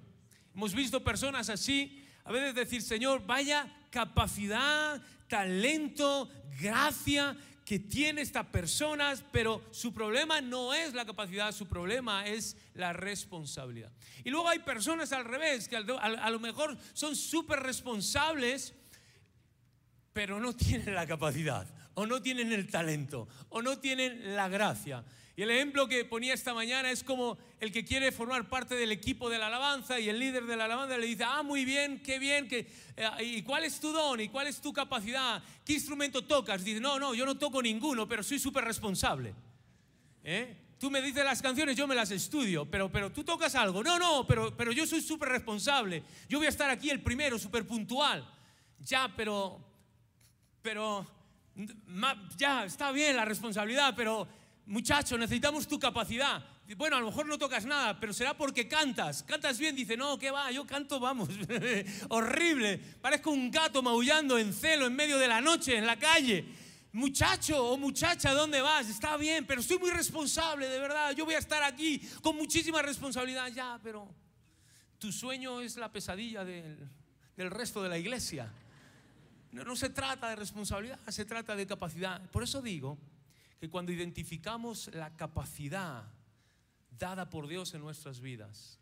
Hemos 0.55 0.75
visto 0.75 1.03
personas 1.03 1.49
así, 1.49 2.05
a 2.25 2.33
veces 2.33 2.55
decir, 2.55 2.83
Señor, 2.83 3.25
vaya 3.27 3.71
capacidad, 3.91 5.01
talento, 5.29 6.31
gracia 6.61 7.37
que 7.65 7.79
tiene 7.79 8.21
esta 8.21 8.51
persona, 8.51 9.15
pero 9.31 9.63
su 9.71 9.95
problema 9.95 10.41
no 10.41 10.75
es 10.75 10.95
la 10.95 11.05
capacidad, 11.05 11.53
su 11.53 11.67
problema 11.67 12.27
es 12.27 12.57
la 12.75 12.93
responsabilidad. 12.93 13.93
Y 14.25 14.31
luego 14.31 14.49
hay 14.49 14.59
personas 14.59 15.13
al 15.13 15.25
revés, 15.25 15.69
que 15.69 15.77
a 15.77 16.31
lo 16.31 16.41
mejor 16.41 16.77
son 16.93 17.17
súper 17.17 17.61
responsables 17.61 18.75
pero 20.13 20.41
no 20.41 20.55
tienen 20.55 20.95
la 20.95 21.07
capacidad, 21.07 21.67
o 21.95 22.07
no 22.07 22.23
tienen 22.23 22.53
el 22.53 22.71
talento, 22.71 23.29
o 23.49 23.63
no 23.63 23.79
tienen 23.79 24.37
la 24.37 24.49
gracia. 24.49 25.05
Y 25.35 25.43
el 25.43 25.51
ejemplo 25.51 25.89
que 25.89 26.05
ponía 26.05 26.35
esta 26.35 26.53
mañana 26.53 26.91
es 26.91 27.03
como 27.03 27.39
el 27.59 27.73
que 27.73 27.85
quiere 27.85 28.13
formar 28.13 28.49
parte 28.49 28.75
del 28.75 28.93
equipo 28.93 29.31
de 29.31 29.39
la 29.39 29.47
alabanza 29.47 29.99
y 29.99 30.09
el 30.11 30.19
líder 30.19 30.45
de 30.45 30.57
la 30.57 30.67
alabanza 30.67 30.99
le 30.99 31.07
dice, 31.07 31.25
ah, 31.25 31.43
muy 31.43 31.65
bien, 31.65 32.03
qué 32.03 32.19
bien, 32.19 32.49
que, 32.49 32.71
eh, 32.97 33.09
¿y 33.21 33.43
cuál 33.43 33.65
es 33.65 33.81
tu 33.81 33.93
don? 33.93 34.21
¿Y 34.21 34.29
cuál 34.29 34.47
es 34.47 34.61
tu 34.61 34.73
capacidad? 34.73 35.43
¿Qué 35.65 35.73
instrumento 35.73 36.23
tocas? 36.23 36.63
Dice, 36.63 36.81
no, 36.81 36.99
no, 36.99 37.15
yo 37.15 37.25
no 37.25 37.39
toco 37.39 37.63
ninguno, 37.63 38.07
pero 38.07 38.23
soy 38.23 38.39
súper 38.39 38.65
responsable. 38.65 39.35
¿Eh? 40.23 40.57
Tú 40.79 40.91
me 40.91 41.01
dices 41.01 41.25
las 41.25 41.41
canciones, 41.41 41.77
yo 41.77 41.87
me 41.87 41.95
las 41.95 42.11
estudio, 42.11 42.69
pero, 42.69 42.91
pero 42.91 43.11
tú 43.11 43.25
tocas 43.25 43.55
algo. 43.55 43.83
No, 43.83 43.99
no, 43.99 44.27
pero, 44.27 44.55
pero 44.57 44.73
yo 44.73 44.85
soy 44.85 45.01
súper 45.01 45.31
responsable. 45.31 46.03
Yo 46.29 46.39
voy 46.39 46.47
a 46.47 46.51
estar 46.51 46.69
aquí 46.69 46.91
el 46.91 47.01
primero, 47.01 47.39
súper 47.39 47.67
puntual. 47.67 48.29
Ya, 48.81 49.11
pero, 49.17 49.65
pero, 50.61 51.07
ya, 52.37 52.65
está 52.65 52.91
bien 52.93 53.17
la 53.17 53.25
responsabilidad, 53.25 53.95
pero 53.97 54.27
muchacho, 54.67 55.19
necesitamos 55.19 55.67
tu 55.67 55.79
capacidad. 55.79 56.45
Bueno, 56.77 56.97
a 56.97 57.01
lo 57.01 57.07
mejor 57.07 57.27
no 57.27 57.37
tocas 57.39 57.67
nada, 57.67 57.99
pero 57.99 58.13
será 58.13 58.37
porque 58.37 58.67
cantas. 58.67 59.23
Cantas 59.25 59.59
bien, 59.59 59.77
dice, 59.77 59.97
no, 59.97 60.19
¿qué 60.19 60.31
va? 60.31 60.51
Yo 60.51 60.67
canto, 60.67 60.99
vamos, 61.01 61.29
horrible. 62.09 62.79
Parezco 63.01 63.31
un 63.31 63.51
gato 63.51 63.83
maullando 63.83 64.39
en 64.39 64.53
celo 64.53 64.87
en 64.87 64.95
medio 64.95 65.19
de 65.19 65.29
la 65.29 65.41
noche, 65.41 65.77
en 65.77 65.87
la 65.87 65.99
calle. 65.99 66.45
Muchacho 66.93 67.65
o 67.65 67.77
muchacha, 67.77 68.33
¿dónde 68.33 68.61
vas? 68.61 68.89
Está 68.89 69.17
bien, 69.17 69.47
pero 69.47 69.63
soy 69.63 69.79
muy 69.79 69.91
responsable, 69.91 70.69
de 70.69 70.79
verdad. 70.79 71.13
Yo 71.13 71.25
voy 71.25 71.35
a 71.35 71.39
estar 71.39 71.63
aquí 71.63 71.99
con 72.23 72.37
muchísima 72.37 72.81
responsabilidad. 72.81 73.49
Ya, 73.49 73.79
pero 73.83 74.09
tu 74.99 75.11
sueño 75.13 75.61
es 75.61 75.77
la 75.77 75.91
pesadilla 75.91 76.45
del, 76.45 76.79
del 77.37 77.51
resto 77.51 77.83
de 77.83 77.89
la 77.89 77.99
iglesia. 77.99 78.51
No, 79.51 79.65
no 79.65 79.77
se 79.77 79.91
trata 79.91 80.29
de 80.31 80.37
responsabilidad, 80.37 80.99
se 81.09 81.25
trata 81.25 81.57
de 81.57 81.67
capacidad. 81.67 82.23
Por 82.31 82.43
eso 82.43 82.63
digo 82.63 82.97
que 83.63 83.71
cuando 83.71 83.93
identificamos 83.93 84.91
la 84.93 85.15
capacidad 85.15 86.03
dada 86.99 87.31
por 87.31 87.47
Dios 87.47 87.75
en 87.75 87.81
nuestras 87.81 88.21
vidas, 88.21 88.81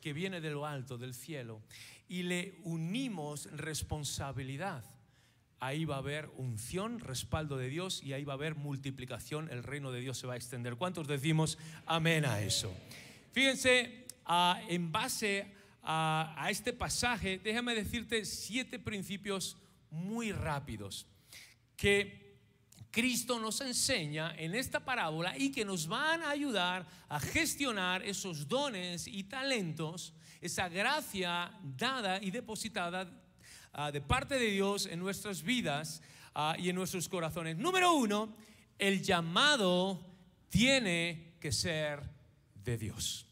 que 0.00 0.14
viene 0.14 0.40
de 0.40 0.48
lo 0.48 0.64
alto, 0.64 0.96
del 0.96 1.12
cielo, 1.12 1.60
y 2.08 2.22
le 2.22 2.58
unimos 2.64 3.50
responsabilidad, 3.52 4.82
ahí 5.58 5.84
va 5.84 5.96
a 5.96 5.98
haber 5.98 6.30
unción, 6.38 7.00
respaldo 7.00 7.58
de 7.58 7.68
Dios 7.68 8.02
y 8.02 8.14
ahí 8.14 8.24
va 8.24 8.32
a 8.32 8.36
haber 8.36 8.54
multiplicación, 8.54 9.50
el 9.50 9.62
reino 9.62 9.92
de 9.92 10.00
Dios 10.00 10.16
se 10.16 10.26
va 10.26 10.32
a 10.32 10.36
extender. 10.36 10.76
¿Cuántos 10.76 11.06
decimos 11.06 11.58
amén 11.84 12.24
a 12.24 12.40
eso? 12.40 12.74
Fíjense, 13.32 14.06
ah, 14.24 14.62
en 14.70 14.90
base 14.90 15.52
a, 15.82 16.34
a 16.38 16.48
este 16.48 16.72
pasaje, 16.72 17.38
déjame 17.38 17.74
decirte 17.74 18.24
siete 18.24 18.78
principios 18.78 19.58
muy 19.90 20.32
rápidos 20.32 21.06
que 21.76 22.29
Cristo 22.90 23.38
nos 23.38 23.60
enseña 23.60 24.34
en 24.36 24.54
esta 24.54 24.84
parábola 24.84 25.36
y 25.38 25.52
que 25.52 25.64
nos 25.64 25.86
van 25.86 26.22
a 26.22 26.30
ayudar 26.30 26.86
a 27.08 27.20
gestionar 27.20 28.02
esos 28.02 28.48
dones 28.48 29.06
y 29.06 29.24
talentos, 29.24 30.12
esa 30.40 30.68
gracia 30.68 31.52
dada 31.62 32.20
y 32.22 32.30
depositada 32.30 33.08
ah, 33.72 33.92
de 33.92 34.00
parte 34.00 34.38
de 34.38 34.50
Dios 34.50 34.86
en 34.86 34.98
nuestras 34.98 35.42
vidas 35.42 36.02
ah, 36.34 36.56
y 36.58 36.68
en 36.68 36.76
nuestros 36.76 37.08
corazones. 37.08 37.56
Número 37.56 37.92
uno, 37.92 38.34
el 38.78 39.02
llamado 39.02 40.00
tiene 40.48 41.36
que 41.38 41.52
ser 41.52 42.02
de 42.54 42.76
Dios. 42.76 43.26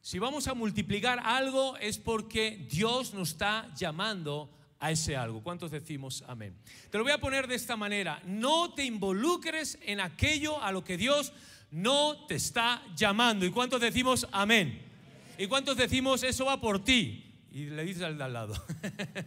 Si 0.00 0.18
vamos 0.18 0.46
a 0.48 0.54
multiplicar 0.54 1.18
algo 1.18 1.76
es 1.78 1.98
porque 1.98 2.68
Dios 2.70 3.14
nos 3.14 3.30
está 3.30 3.72
llamando 3.74 4.50
a 4.80 4.90
ese 4.90 5.16
algo. 5.16 5.42
¿Cuántos 5.42 5.70
decimos 5.70 6.24
amén? 6.26 6.54
Te 6.90 6.98
lo 6.98 7.04
voy 7.04 7.12
a 7.12 7.20
poner 7.20 7.46
de 7.46 7.54
esta 7.54 7.76
manera. 7.76 8.20
No 8.24 8.74
te 8.74 8.84
involucres 8.84 9.78
en 9.82 10.00
aquello 10.00 10.62
a 10.62 10.72
lo 10.72 10.84
que 10.84 10.96
Dios 10.96 11.32
no 11.70 12.26
te 12.26 12.36
está 12.36 12.82
llamando. 12.96 13.44
¿Y 13.44 13.50
cuántos 13.50 13.80
decimos 13.80 14.26
amén? 14.30 14.80
¿Y 15.36 15.46
cuántos 15.46 15.76
decimos 15.76 16.22
eso 16.22 16.44
va 16.44 16.60
por 16.60 16.84
ti? 16.84 17.24
Y 17.52 17.66
le 17.66 17.84
dices 17.84 18.02
al 18.02 18.16
de 18.16 18.24
al 18.24 18.32
lado. 18.32 18.54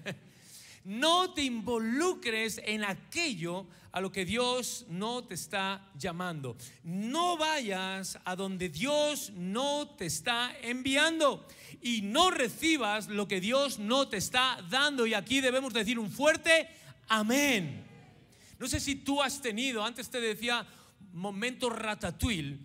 no 0.86 1.33
te 1.33 1.43
involucres 1.43 2.62
en 2.63 2.83
aquello 2.83 3.65
a 3.91 3.99
lo 3.99 4.12
que 4.12 4.25
Dios 4.25 4.86
no 4.89 5.23
te 5.23 5.33
está 5.33 5.89
llamando. 5.97 6.55
No 6.83 7.38
vayas 7.38 8.19
a 8.23 8.36
donde 8.36 8.69
Dios 8.69 9.31
no 9.31 9.95
te 9.97 10.05
está 10.05 10.55
enviando 10.62 11.47
y 11.81 12.01
no 12.01 12.31
recibas 12.31 13.07
lo 13.07 13.27
que 13.27 13.41
Dios 13.41 13.79
no 13.79 14.07
te 14.07 14.17
está 14.17 14.65
dando. 14.69 15.05
Y 15.05 15.13
aquí 15.13 15.41
debemos 15.41 15.73
decir 15.73 15.99
un 15.99 16.11
fuerte 16.11 16.67
amén. 17.07 17.85
No 18.59 18.67
sé 18.67 18.79
si 18.79 18.95
tú 18.95 19.21
has 19.21 19.41
tenido, 19.41 19.83
antes 19.83 20.09
te 20.09 20.19
decía 20.19 20.65
momento 21.13 21.69
ratatouille, 21.69 22.57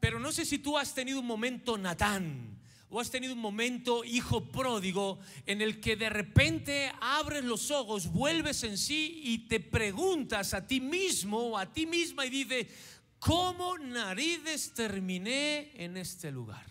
pero 0.00 0.18
no 0.18 0.32
sé 0.32 0.44
si 0.44 0.58
tú 0.58 0.76
has 0.76 0.94
tenido 0.94 1.20
un 1.20 1.26
momento 1.26 1.78
Natán 1.78 2.58
o 2.90 3.00
has 3.00 3.10
tenido 3.10 3.34
un 3.34 3.40
momento 3.40 4.04
hijo 4.04 4.44
pródigo 4.44 5.18
en 5.46 5.60
el 5.60 5.80
que 5.80 5.96
de 5.96 6.08
repente 6.10 6.92
abres 7.00 7.44
los 7.44 7.70
ojos, 7.70 8.12
vuelves 8.12 8.62
en 8.62 8.78
sí 8.78 9.20
y 9.24 9.48
te 9.48 9.60
preguntas 9.60 10.54
a 10.54 10.66
ti 10.66 10.80
mismo 10.80 11.38
o 11.38 11.58
a 11.58 11.72
ti 11.72 11.86
misma 11.86 12.24
y 12.24 12.30
dices, 12.30 12.66
¿cómo 13.18 13.76
narices 13.78 14.72
terminé 14.74 15.72
en 15.74 15.96
este 15.96 16.30
lugar? 16.30 16.64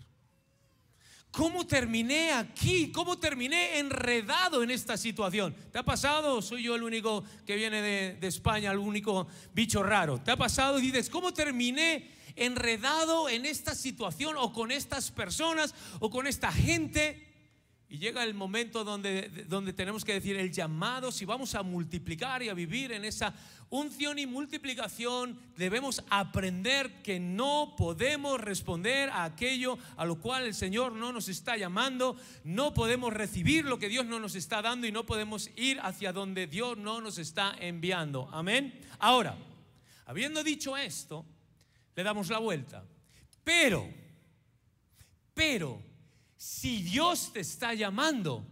¿Cómo 1.34 1.66
terminé 1.66 2.30
aquí? 2.30 2.92
¿Cómo 2.92 3.18
terminé 3.18 3.80
enredado 3.80 4.62
en 4.62 4.70
esta 4.70 4.96
situación? 4.96 5.52
¿Te 5.72 5.78
ha 5.78 5.82
pasado? 5.82 6.40
¿Soy 6.40 6.62
yo 6.62 6.76
el 6.76 6.84
único 6.84 7.24
que 7.44 7.56
viene 7.56 7.82
de, 7.82 8.28
España, 8.28 8.70
el 8.70 8.78
único 8.78 9.26
bicho 9.52 9.82
raro? 9.82 10.20
¿Te 10.20 10.30
ha 10.30 10.36
pasado? 10.36 10.78
Dices, 10.78 11.10
¿cómo 11.10 11.34
terminé 11.34 12.08
enredado 12.36 13.28
en 13.28 13.46
esta 13.46 13.74
situación 13.74 14.36
o 14.38 14.52
con 14.52 14.70
estas 14.70 15.10
personas 15.10 15.74
o 15.98 16.08
con 16.08 16.28
esta 16.28 16.52
gente? 16.52 17.33
Y 17.94 17.98
llega 17.98 18.24
el 18.24 18.34
momento 18.34 18.82
donde, 18.82 19.28
donde 19.46 19.72
tenemos 19.72 20.04
que 20.04 20.14
decir 20.14 20.34
el 20.34 20.50
llamado, 20.50 21.12
si 21.12 21.24
vamos 21.24 21.54
a 21.54 21.62
multiplicar 21.62 22.42
y 22.42 22.48
a 22.48 22.52
vivir 22.54 22.90
en 22.90 23.04
esa 23.04 23.32
unción 23.70 24.18
y 24.18 24.26
multiplicación, 24.26 25.38
debemos 25.56 26.02
aprender 26.10 27.04
que 27.04 27.20
no 27.20 27.76
podemos 27.78 28.40
responder 28.40 29.10
a 29.10 29.22
aquello 29.22 29.78
a 29.96 30.04
lo 30.04 30.18
cual 30.18 30.42
el 30.44 30.54
Señor 30.54 30.90
no 30.90 31.12
nos 31.12 31.28
está 31.28 31.56
llamando, 31.56 32.16
no 32.42 32.74
podemos 32.74 33.12
recibir 33.12 33.64
lo 33.64 33.78
que 33.78 33.88
Dios 33.88 34.04
no 34.06 34.18
nos 34.18 34.34
está 34.34 34.60
dando 34.60 34.88
y 34.88 34.90
no 34.90 35.06
podemos 35.06 35.48
ir 35.54 35.78
hacia 35.78 36.12
donde 36.12 36.48
Dios 36.48 36.76
no 36.76 37.00
nos 37.00 37.18
está 37.18 37.54
enviando. 37.60 38.28
Amén. 38.32 38.76
Ahora, 38.98 39.36
habiendo 40.06 40.42
dicho 40.42 40.76
esto, 40.76 41.24
le 41.94 42.02
damos 42.02 42.28
la 42.28 42.38
vuelta. 42.38 42.82
Pero, 43.44 43.88
pero, 45.32 45.93
si 46.44 46.82
Dios 46.82 47.32
te 47.32 47.40
está 47.40 47.72
llamando, 47.72 48.44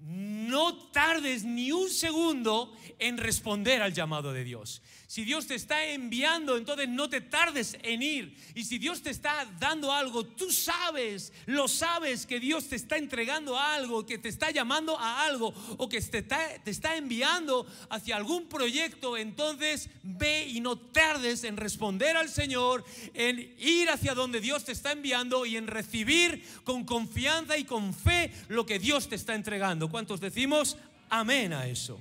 no 0.00 0.90
tardes 0.90 1.44
ni 1.44 1.70
un 1.70 1.88
segundo 1.88 2.76
en 2.98 3.16
responder 3.16 3.80
al 3.80 3.92
llamado 3.92 4.32
de 4.32 4.42
Dios. 4.42 4.82
Si 5.10 5.24
Dios 5.24 5.48
te 5.48 5.56
está 5.56 5.86
enviando, 5.86 6.56
entonces 6.56 6.88
no 6.88 7.10
te 7.10 7.20
tardes 7.20 7.76
en 7.82 8.00
ir. 8.00 8.36
Y 8.54 8.62
si 8.62 8.78
Dios 8.78 9.02
te 9.02 9.10
está 9.10 9.44
dando 9.58 9.92
algo, 9.92 10.24
tú 10.24 10.52
sabes, 10.52 11.32
lo 11.46 11.66
sabes 11.66 12.26
que 12.26 12.38
Dios 12.38 12.68
te 12.68 12.76
está 12.76 12.96
entregando 12.96 13.58
algo, 13.58 14.06
que 14.06 14.18
te 14.18 14.28
está 14.28 14.52
llamando 14.52 14.96
a 14.96 15.24
algo 15.24 15.52
o 15.78 15.88
que 15.88 16.00
te 16.00 16.18
está, 16.18 16.38
te 16.62 16.70
está 16.70 16.94
enviando 16.94 17.66
hacia 17.88 18.14
algún 18.14 18.46
proyecto, 18.46 19.16
entonces 19.16 19.90
ve 20.04 20.46
y 20.46 20.60
no 20.60 20.78
tardes 20.78 21.42
en 21.42 21.56
responder 21.56 22.16
al 22.16 22.28
Señor, 22.28 22.84
en 23.12 23.52
ir 23.58 23.90
hacia 23.90 24.14
donde 24.14 24.40
Dios 24.40 24.64
te 24.64 24.70
está 24.70 24.92
enviando 24.92 25.44
y 25.44 25.56
en 25.56 25.66
recibir 25.66 26.44
con 26.62 26.84
confianza 26.84 27.58
y 27.58 27.64
con 27.64 27.94
fe 27.94 28.32
lo 28.46 28.64
que 28.64 28.78
Dios 28.78 29.08
te 29.08 29.16
está 29.16 29.34
entregando. 29.34 29.90
¿Cuántos 29.90 30.20
decimos 30.20 30.76
amén 31.08 31.52
a 31.52 31.66
eso? 31.66 32.00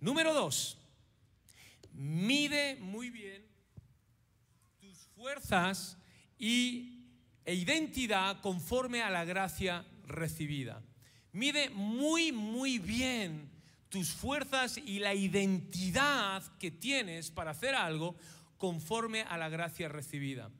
Número 0.00 0.34
dos 0.34 0.77
mide 1.98 2.76
muy 2.76 3.10
bien 3.10 3.44
tus 4.78 4.96
fuerzas 5.16 5.98
y, 6.38 7.04
e 7.44 7.54
identidad 7.54 8.40
conforme 8.40 9.02
a 9.02 9.10
la 9.10 9.24
gracia 9.24 9.84
recibida. 10.06 10.80
Mide 11.32 11.70
muy, 11.70 12.30
muy 12.30 12.78
bien 12.78 13.50
tus 13.88 14.12
fuerzas 14.12 14.78
y 14.78 15.00
la 15.00 15.14
identidad 15.14 16.44
que 16.58 16.70
tienes 16.70 17.32
para 17.32 17.50
hacer 17.50 17.74
algo 17.74 18.16
conforme 18.58 19.22
a 19.22 19.36
la 19.36 19.48
gracia 19.48 19.88
recibida. 19.88 20.50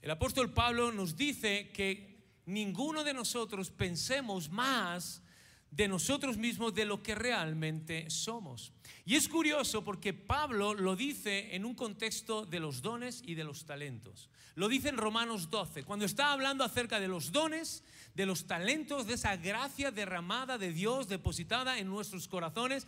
El 0.00 0.10
apóstol 0.10 0.54
Pablo 0.54 0.92
nos 0.92 1.14
dice 1.14 1.70
que 1.74 2.24
ninguno 2.46 3.04
de 3.04 3.12
nosotros 3.12 3.70
pensemos 3.70 4.48
más 4.50 5.22
de 5.70 5.88
nosotros 5.88 6.38
mismos 6.38 6.74
de 6.74 6.86
lo 6.86 7.02
que 7.02 7.14
realmente 7.14 8.08
somos. 8.08 8.72
Y 9.04 9.16
es 9.16 9.28
curioso 9.28 9.82
porque 9.82 10.12
Pablo 10.12 10.74
lo 10.74 10.96
dice 10.96 11.54
en 11.54 11.64
un 11.64 11.74
contexto 11.74 12.44
de 12.46 12.60
los 12.60 12.82
dones 12.82 13.22
y 13.24 13.34
de 13.34 13.44
los 13.44 13.64
talentos. 13.64 14.28
Lo 14.54 14.68
dice 14.68 14.88
en 14.88 14.96
Romanos 14.96 15.50
12, 15.50 15.84
cuando 15.84 16.04
está 16.04 16.32
hablando 16.32 16.64
acerca 16.64 17.00
de 17.00 17.08
los 17.08 17.32
dones, 17.32 17.82
de 18.14 18.26
los 18.26 18.46
talentos, 18.46 19.06
de 19.06 19.14
esa 19.14 19.36
gracia 19.36 19.90
derramada 19.90 20.58
de 20.58 20.72
Dios 20.72 21.08
depositada 21.08 21.78
en 21.78 21.88
nuestros 21.88 22.28
corazones. 22.28 22.86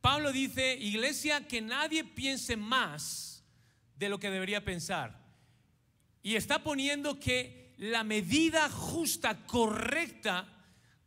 Pablo 0.00 0.32
dice, 0.32 0.76
iglesia, 0.76 1.46
que 1.48 1.60
nadie 1.60 2.04
piense 2.04 2.56
más 2.56 3.42
de 3.96 4.08
lo 4.08 4.18
que 4.20 4.30
debería 4.30 4.64
pensar. 4.64 5.18
Y 6.22 6.36
está 6.36 6.62
poniendo 6.62 7.18
que 7.18 7.74
la 7.78 8.04
medida 8.04 8.68
justa, 8.70 9.46
correcta, 9.46 10.57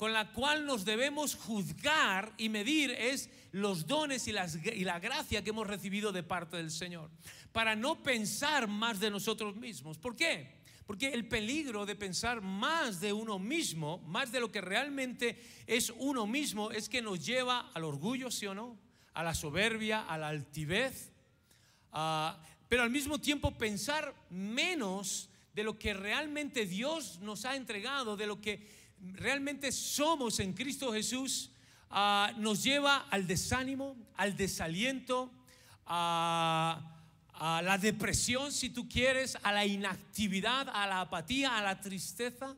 con 0.02 0.14
la 0.14 0.32
cual 0.32 0.66
nos 0.66 0.84
debemos 0.84 1.36
juzgar 1.36 2.34
y 2.36 2.50
medir 2.50 2.90
es 2.90 3.30
los 3.52 3.86
dones 3.86 4.28
y, 4.28 4.32
y, 4.32 4.84
la 4.84 5.00
gracia 5.00 5.44
que 5.44 5.52
hemos 5.52 5.68
recibido 5.68 6.12
de 6.12 6.24
parte 6.24 6.58
del 6.58 6.72
Señor. 6.72 7.12
Para 7.52 7.76
no 7.76 8.02
pensar 8.02 8.68
más 8.68 9.00
de 9.00 9.12
nosotros 9.12 9.56
mismos. 9.56 10.00
¿Por 10.00 10.16
qué? 10.16 10.56
Porque 10.88 11.10
el 11.10 11.28
peligro 11.28 11.86
de 11.86 11.96
pensar 11.96 12.42
más 12.42 13.00
de 13.00 13.14
uno 13.14 13.38
mismo, 13.38 14.00
más 14.08 14.32
de 14.32 14.40
lo 14.40 14.52
que 14.52 14.60
realmente 14.60 15.40
es 15.68 15.94
uno 15.96 16.26
mismo, 16.26 16.72
es 16.72 16.90
que 16.90 17.04
nos 17.04 17.24
lleva 17.24 17.70
al 17.72 17.84
orgullo, 17.84 18.32
¿sí 18.32 18.48
o 18.48 18.56
no? 18.56 18.80
A 19.14 19.22
la 19.22 19.36
soberbia, 19.36 20.08
a 20.08 20.18
la 20.18 20.30
altivez. 20.30 21.12
pero 22.68 22.82
al 22.82 22.90
mismo 22.90 23.20
tiempo 23.20 23.56
pensar 23.56 24.16
menos 24.32 25.30
de 25.54 25.64
lo 25.64 25.78
que 25.78 25.94
realmente 25.94 26.66
Dios 26.66 27.20
nos 27.20 27.46
ha 27.46 27.56
entregado, 27.56 28.18
de 28.18 28.26
lo 28.26 28.42
que 28.42 28.81
realmente 29.14 29.72
somos 29.72 30.40
en 30.40 30.54
Cristo 30.54 30.92
Jesús, 30.94 31.52
nos 32.38 32.64
lleva 32.64 33.08
al 33.10 33.28
desánimo, 33.28 33.98
al 34.16 34.36
desaliento, 34.36 35.32
a 35.86 36.92
a 37.44 37.60
la 37.64 37.80
depresión, 37.80 38.52
si 38.52 38.70
tú 38.70 38.88
quieres, 38.88 39.36
a 39.42 39.52
la 39.52 39.66
inactividad, 39.66 40.70
a 40.72 40.86
la 40.86 41.02
apatía, 41.02 41.58
a 41.58 41.64
la 41.64 41.82
tristeza. 41.82 42.56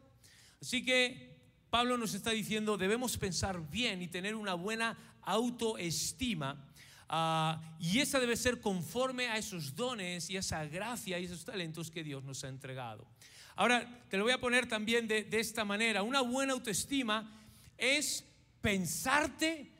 Así 0.61 0.83
que 0.83 1.39
Pablo 1.69 1.97
nos 1.97 2.13
está 2.13 2.31
diciendo, 2.31 2.75
debemos 2.75 3.17
pensar 3.17 3.61
bien 3.69 4.01
y 4.01 4.09
tener 4.09 4.35
una 4.35 4.55
buena 4.55 4.97
autoestima. 5.21 6.67
Ah, 7.07 7.77
y 7.79 7.99
esa 7.99 8.19
debe 8.19 8.35
ser 8.35 8.59
conforme 8.59 9.29
a 9.29 9.37
esos 9.37 9.73
dones 9.73 10.29
y 10.29 10.35
esa 10.35 10.65
gracia 10.65 11.17
y 11.17 11.23
esos 11.23 11.45
talentos 11.45 11.89
que 11.89 12.03
Dios 12.03 12.21
nos 12.25 12.43
ha 12.43 12.49
entregado. 12.49 13.07
Ahora, 13.55 14.01
te 14.09 14.17
lo 14.17 14.23
voy 14.23 14.33
a 14.33 14.39
poner 14.39 14.67
también 14.67 15.07
de, 15.07 15.27
esta 15.31 15.65
manera. 15.65 16.03
Una 16.03 16.21
buena 16.21 16.53
autoestima 16.53 17.31
es 17.77 18.23
pensarte 18.61 19.71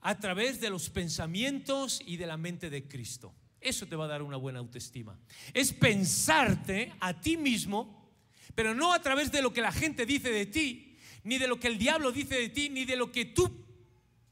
a 0.00 0.18
través 0.18 0.60
de 0.60 0.70
los 0.70 0.90
pensamientos 0.90 2.00
y 2.06 2.16
de 2.16 2.26
la 2.26 2.36
mente 2.36 2.70
de 2.70 2.86
Cristo. 2.86 3.34
Eso 3.60 3.86
te 3.86 3.96
va 3.96 4.04
a 4.04 4.08
dar 4.08 4.22
una 4.22 4.36
buena 4.36 4.60
autoestima. 4.60 5.18
Es 5.52 5.72
pensarte 5.72 6.92
a 7.00 7.20
ti 7.20 7.36
mismo, 7.36 8.12
pero 8.54 8.74
no 8.74 8.92
a 8.92 9.02
través 9.02 9.32
de 9.32 9.42
lo 9.42 9.52
que 9.52 9.60
la 9.60 9.72
gente 9.72 10.06
dice 10.06 10.30
de 10.30 10.46
ti, 10.46 10.96
ni 11.24 11.38
de 11.38 11.48
lo 11.48 11.58
que 11.58 11.66
el 11.66 11.78
diablo 11.78 12.12
dice 12.12 12.36
de 12.36 12.48
ti, 12.50 12.68
ni 12.68 12.84
de 12.84 12.96
lo 12.96 13.10
que 13.10 13.24
tú, 13.24 13.50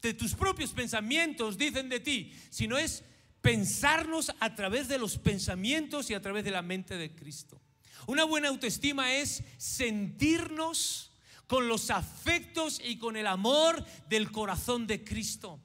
de 0.01 0.13
tus 0.13 0.35
propios 0.35 0.71
pensamientos 0.71 1.57
dicen 1.57 1.89
de 1.89 1.99
ti, 1.99 2.33
sino 2.49 2.77
es 2.77 3.03
pensarnos 3.41 4.33
a 4.39 4.55
través 4.55 4.87
de 4.87 4.97
los 4.97 5.17
pensamientos 5.17 6.09
y 6.09 6.13
a 6.13 6.21
través 6.21 6.45
de 6.45 6.51
la 6.51 6.61
mente 6.61 6.97
de 6.97 7.13
Cristo. 7.13 7.61
Una 8.07 8.23
buena 8.23 8.49
autoestima 8.49 9.13
es 9.13 9.43
sentirnos 9.57 11.11
con 11.47 11.67
los 11.67 11.89
afectos 11.89 12.81
y 12.83 12.97
con 12.97 13.17
el 13.17 13.27
amor 13.27 13.83
del 14.09 14.31
corazón 14.31 14.87
de 14.87 15.03
Cristo. 15.03 15.59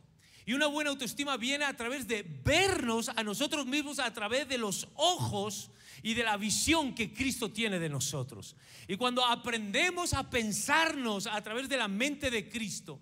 Y 0.46 0.52
una 0.52 0.66
buena 0.66 0.90
autoestima 0.90 1.36
viene 1.36 1.64
a 1.64 1.76
través 1.76 2.08
de 2.08 2.22
vernos 2.22 3.08
a 3.10 3.22
nosotros 3.22 3.66
mismos 3.66 3.98
a 3.98 4.12
través 4.12 4.48
de 4.48 4.58
los 4.58 4.88
ojos 4.94 5.70
y 6.02 6.14
de 6.14 6.24
la 6.24 6.36
visión 6.36 6.94
que 6.94 7.12
Cristo 7.12 7.50
tiene 7.50 7.78
de 7.78 7.88
nosotros. 7.88 8.56
Y 8.88 8.96
cuando 8.96 9.24
aprendemos 9.24 10.14
a 10.14 10.28
pensarnos 10.28 11.26
a 11.26 11.40
través 11.42 11.68
de 11.68 11.76
la 11.76 11.88
mente 11.88 12.30
de 12.30 12.48
Cristo, 12.48 13.00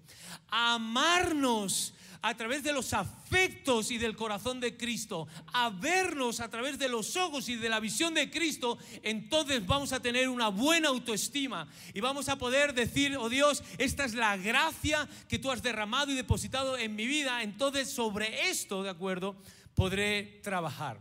a 0.48 0.74
amarnos 0.74 1.94
a 2.22 2.36
través 2.36 2.62
de 2.62 2.72
los 2.72 2.92
afectos 2.92 3.90
y 3.90 3.98
del 3.98 4.16
corazón 4.16 4.60
de 4.60 4.76
Cristo, 4.76 5.28
a 5.52 5.70
vernos 5.70 6.40
a 6.40 6.48
través 6.48 6.78
de 6.78 6.88
los 6.88 7.16
ojos 7.16 7.48
y 7.48 7.56
de 7.56 7.68
la 7.68 7.80
visión 7.80 8.14
de 8.14 8.30
Cristo, 8.30 8.78
entonces 9.02 9.64
vamos 9.66 9.92
a 9.92 10.00
tener 10.00 10.28
una 10.28 10.48
buena 10.48 10.88
autoestima 10.88 11.68
y 11.94 12.00
vamos 12.00 12.28
a 12.28 12.36
poder 12.36 12.74
decir, 12.74 13.16
oh 13.16 13.28
Dios, 13.28 13.62
esta 13.78 14.04
es 14.04 14.14
la 14.14 14.36
gracia 14.36 15.08
que 15.28 15.38
tú 15.38 15.50
has 15.50 15.62
derramado 15.62 16.10
y 16.10 16.16
depositado 16.16 16.76
en 16.76 16.96
mi 16.96 17.06
vida, 17.06 17.42
entonces 17.42 17.90
sobre 17.90 18.48
esto, 18.50 18.82
¿de 18.82 18.90
acuerdo? 18.90 19.36
Podré 19.74 20.40
trabajar. 20.42 20.98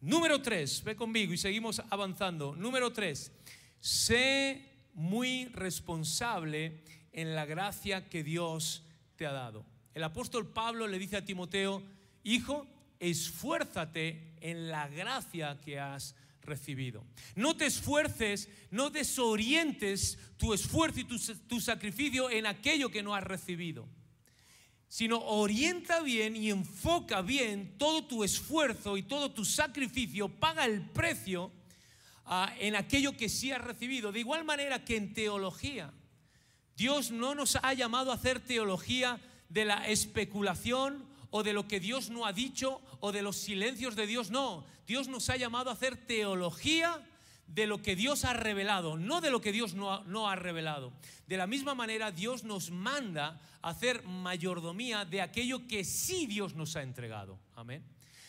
Número 0.00 0.40
tres, 0.42 0.82
ve 0.84 0.96
conmigo 0.96 1.32
y 1.32 1.38
seguimos 1.38 1.82
avanzando. 1.90 2.54
Número 2.54 2.92
tres, 2.92 3.32
sé 3.80 4.64
muy 4.94 5.46
responsable 5.46 6.84
en 7.12 7.34
la 7.34 7.46
gracia 7.46 8.08
que 8.08 8.22
Dios 8.22 8.82
te 9.16 9.26
ha 9.26 9.32
dado 9.32 9.77
el 9.98 10.04
apóstol 10.04 10.46
Pablo 10.46 10.86
le 10.86 10.96
dice 10.96 11.16
a 11.16 11.24
Timoteo, 11.24 11.82
hijo, 12.22 12.68
esfuérzate 13.00 14.32
en 14.40 14.68
la 14.68 14.86
gracia 14.86 15.58
que 15.60 15.80
has 15.80 16.14
recibido. 16.42 17.04
No 17.34 17.56
te 17.56 17.66
esfuerces, 17.66 18.48
no 18.70 18.90
desorientes 18.90 20.16
tu 20.36 20.54
esfuerzo 20.54 21.00
y 21.00 21.04
tu, 21.04 21.60
sacrificio 21.60 22.30
en 22.30 22.46
aquello 22.46 22.92
que 22.92 23.02
no 23.02 23.12
has 23.12 23.24
recibido, 23.24 23.88
sino 24.86 25.18
orienta 25.18 26.00
bien 26.00 26.36
y 26.36 26.50
enfoca 26.50 27.20
bien 27.20 27.76
todo 27.76 28.04
tu 28.04 28.22
esfuerzo 28.22 28.96
y 28.98 29.02
todo 29.02 29.32
tu 29.32 29.44
sacrificio, 29.44 30.28
paga 30.28 30.64
el 30.64 30.80
precio 30.80 31.50
ah, 32.24 32.54
en 32.60 32.76
aquello 32.76 33.16
que 33.16 33.28
sí 33.28 33.50
has 33.50 33.64
recibido. 33.64 34.12
De 34.12 34.20
igual 34.20 34.44
manera 34.44 34.84
que 34.84 34.96
en 34.96 35.12
teología, 35.12 35.92
Dios 36.76 37.10
no 37.10 37.34
nos 37.34 37.56
ha 37.56 37.74
llamado 37.74 38.12
a 38.12 38.14
hacer 38.14 38.38
teología 38.38 39.20
de 39.48 39.64
la 39.64 39.88
especulación 39.88 41.04
o 41.30 41.42
de 41.42 41.52
lo 41.52 41.68
que 41.68 41.80
Dios 41.80 42.10
no 42.10 42.26
ha 42.26 42.32
dicho 42.32 42.80
o 43.00 43.12
de 43.12 43.22
los 43.22 43.36
silencios 43.36 43.96
de 43.96 44.06
Dios. 44.06 44.30
No, 44.30 44.64
Dios 44.86 45.08
nos 45.08 45.28
ha 45.30 45.36
llamado 45.36 45.70
a 45.70 45.74
hacer 45.74 45.96
teología 45.96 47.04
de 47.46 47.66
lo 47.66 47.80
que 47.80 47.96
Dios 47.96 48.24
ha 48.24 48.34
revelado, 48.34 48.96
no 48.96 49.20
de 49.20 49.30
lo 49.30 49.40
que 49.40 49.52
Dios 49.52 49.74
no 49.74 49.92
ha, 49.92 50.04
no 50.04 50.28
ha, 50.28 50.36
revelado. 50.36 50.92
De 51.26 51.36
la 51.36 51.46
misma 51.46 51.74
manera, 51.74 52.12
Dios 52.12 52.44
nos 52.44 52.70
manda 52.70 53.40
a 53.62 53.70
hacer 53.70 54.02
mayordomía 54.04 55.04
de 55.04 55.22
aquello 55.22 55.66
que 55.66 55.84
sí 55.84 56.26
Dios 56.26 56.54
nos 56.54 56.76
ha 56.76 56.82
entregado. 56.82 57.38
Amén. 57.56 57.82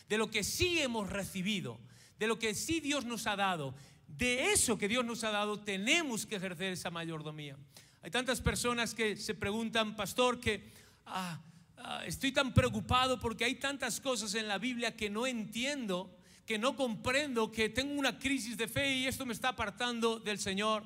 De 0.08 0.18
lo 0.18 0.32
que 0.32 0.44
sí 0.44 0.80
hemos 0.82 1.10
recibido, 1.10 1.80
de 2.18 2.28
lo 2.28 2.40
que 2.40 2.56
sí 2.56 2.80
Dios 2.80 3.06
nos 3.06 3.28
ha 3.28 3.36
dado. 3.36 3.76
De 4.08 4.52
eso 4.52 4.78
que 4.78 4.88
Dios 4.88 5.06
nos 5.06 5.24
ha 5.24 5.32
dado, 5.32 5.60
tenemos 5.60 6.26
que 6.26 6.38
ejercer 6.38 6.74
esa 6.74 6.90
mayordomía. 6.90 7.58
Hay 8.02 8.12
tantas 8.12 8.40
personas 8.40 8.96
que 8.96 9.18
se 9.18 9.36
preguntan, 9.36 9.96
pastor, 9.96 10.40
que 10.40 10.72
Ah, 11.12 11.42
ah, 11.78 12.04
estoy 12.06 12.32
tan 12.32 12.54
preocupado 12.54 13.20
porque 13.20 13.46
hay 13.46 13.56
tantas 13.56 14.00
cosas 14.00 14.36
en 14.36 14.48
la 14.48 14.60
Biblia 14.60 14.96
que 14.96 15.10
no 15.10 15.26
entiendo, 15.26 16.16
que 16.46 16.60
no 16.60 16.76
comprendo, 16.76 17.52
que 17.52 17.70
tengo 17.70 17.94
una 17.94 18.20
crisis 18.20 18.56
de 18.58 18.68
fe 18.68 18.94
y 18.94 19.08
esto 19.08 19.26
me 19.26 19.34
está 19.34 19.50
apartando 19.50 20.20
del 20.20 20.38
Señor. 20.38 20.84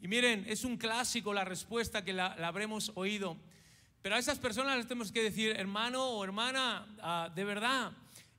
Y 0.00 0.08
miren, 0.08 0.44
es 0.48 0.64
un 0.64 0.76
clásico 0.76 1.32
la 1.32 1.44
respuesta 1.44 2.04
que 2.04 2.12
la, 2.12 2.26
habremos 2.26 2.90
oído. 2.96 3.36
Pero 4.02 4.16
a 4.16 4.18
esas 4.18 4.38
personas 4.38 4.76
les 4.76 4.88
tenemos 4.88 5.12
que 5.12 5.22
decir, 5.22 5.54
hermano 5.56 6.04
o 6.04 6.24
hermana, 6.24 6.86
ah, 7.00 7.30
de 7.32 7.44
verdad, 7.44 7.92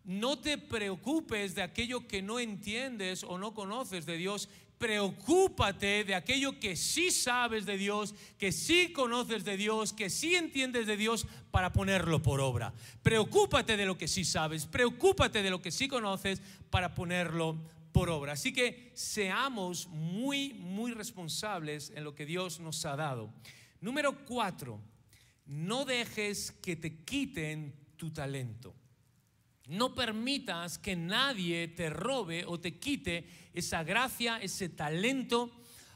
no 0.04 0.40
te 0.40 0.58
preocupes 0.58 1.56
de 1.56 1.62
aquello 1.62 2.08
que 2.08 2.22
no 2.22 2.40
entiendes 2.40 3.24
o 3.24 3.38
no 3.38 3.54
conoces 3.54 4.06
de 4.06 4.18
Dios, 4.18 4.50
preocúpate 4.82 6.04
de 6.04 6.16
aquello 6.16 6.60
que 6.60 6.76
sí 6.76 7.12
sabes 7.12 7.68
de 7.68 7.78
Dios, 7.78 8.16
que 8.40 8.52
sí 8.52 8.92
conoces 8.92 9.46
de 9.46 9.56
Dios, 9.56 9.94
que 9.94 10.10
sí 10.10 10.36
entiendes 10.36 10.88
de 10.88 10.98
Dios 10.98 11.28
para 11.52 11.72
ponerlo 11.72 12.24
por 12.24 12.42
obra. 12.42 12.74
Preocúpate 13.04 13.78
de 13.78 13.86
lo 13.86 13.96
que 13.96 14.08
sí 14.08 14.26
sabes, 14.26 14.66
preocúpate 14.66 15.44
de 15.44 15.52
lo 15.52 15.62
que 15.62 15.70
sí 15.70 15.88
conoces 15.88 16.42
para 16.72 16.96
ponerlo 16.96 17.62
por 17.92 18.10
obra. 18.10 18.34
Así 18.34 18.52
que 18.52 18.92
seamos 18.96 19.88
muy, 19.88 20.54
muy 20.54 20.94
responsables 20.94 21.92
en 21.96 22.04
lo 22.04 22.16
que 22.16 22.26
Dios 22.26 22.60
nos 22.60 22.84
ha 22.86 22.96
dado. 22.96 23.32
Número 23.82 24.26
cuatro, 24.26 24.82
no 25.46 25.86
dejes 25.86 26.54
que 26.54 26.76
te 26.76 27.04
quiten 27.04 27.72
tu 27.98 28.10
talento. 28.10 28.74
No 29.72 29.96
permitas 29.96 30.78
que 30.78 30.98
nadie 30.98 31.70
te 31.70 31.90
robe 31.90 32.44
o 32.46 32.60
te 32.60 32.78
quite 32.78 33.26
esa 33.54 33.84
gracia, 33.84 34.38
ese 34.42 34.68
talento, 34.68 35.50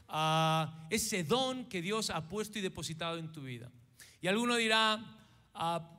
ah, 0.08 0.86
ese 0.88 1.24
don 1.24 1.66
que 1.66 1.82
Dios 1.82 2.08
ha 2.08 2.26
puesto 2.26 2.58
y 2.58 2.62
depositado 2.62 3.18
en 3.18 3.30
tu 3.32 3.42
vida. 3.42 3.70
Y 4.22 4.28
alguno 4.28 4.56
dirá, 4.56 4.98
ah, 5.52 5.90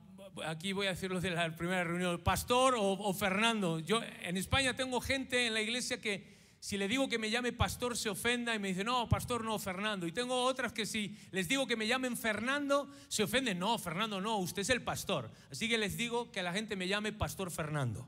aquí 0.46 0.74
voy 0.74 0.88
a 0.88 0.92
decirlo 0.92 1.22
de 1.22 1.30
la 1.30 1.56
primera 1.56 1.84
reunión, 1.84 2.20
pastor 2.24 2.74
o, 2.74 2.82
o 2.82 3.14
Fernando. 3.14 3.78
Yo 3.78 4.02
en 4.24 4.38
España 4.38 4.76
tengo 4.76 5.00
gente 5.00 5.46
en 5.46 5.54
la 5.54 5.62
iglesia 5.62 6.02
que 6.02 6.37
si 6.60 6.78
le 6.78 6.88
digo 6.88 7.08
que 7.08 7.20
me 7.20 7.30
llame 7.30 7.54
pastor 7.54 7.96
se 7.96 8.10
ofenda 8.10 8.56
y 8.56 8.60
me 8.60 8.70
dice, 8.70 8.84
no, 8.84 9.08
pastor 9.08 9.44
no, 9.44 9.60
Fernando. 9.60 10.08
Y 10.08 10.12
tengo 10.12 10.44
otras 10.44 10.74
que 10.74 10.86
si 10.86 11.16
les 11.32 11.48
digo 11.48 11.68
que 11.68 11.76
me 11.76 11.88
llamen 11.88 12.18
Fernando, 12.18 12.90
se 13.08 13.24
ofenden, 13.24 13.60
no, 13.60 13.78
Fernando 13.78 14.20
no, 14.20 14.38
usted 14.38 14.64
es 14.64 14.70
el 14.70 14.82
pastor. 14.82 15.30
Así 15.52 15.70
que 15.70 15.78
les 15.78 15.98
digo 15.98 16.32
que 16.32 16.42
la 16.42 16.54
gente 16.54 16.76
me 16.76 16.88
llame 16.88 17.14
pastor 17.14 17.52
Fernando. 17.52 18.08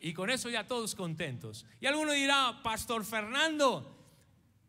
Y 0.00 0.12
con 0.12 0.30
eso 0.30 0.48
ya 0.48 0.66
todos 0.66 0.94
contentos. 0.94 1.66
Y 1.80 1.86
alguno 1.86 2.12
dirá, 2.12 2.60
pastor 2.62 3.04
Fernando, 3.04 3.98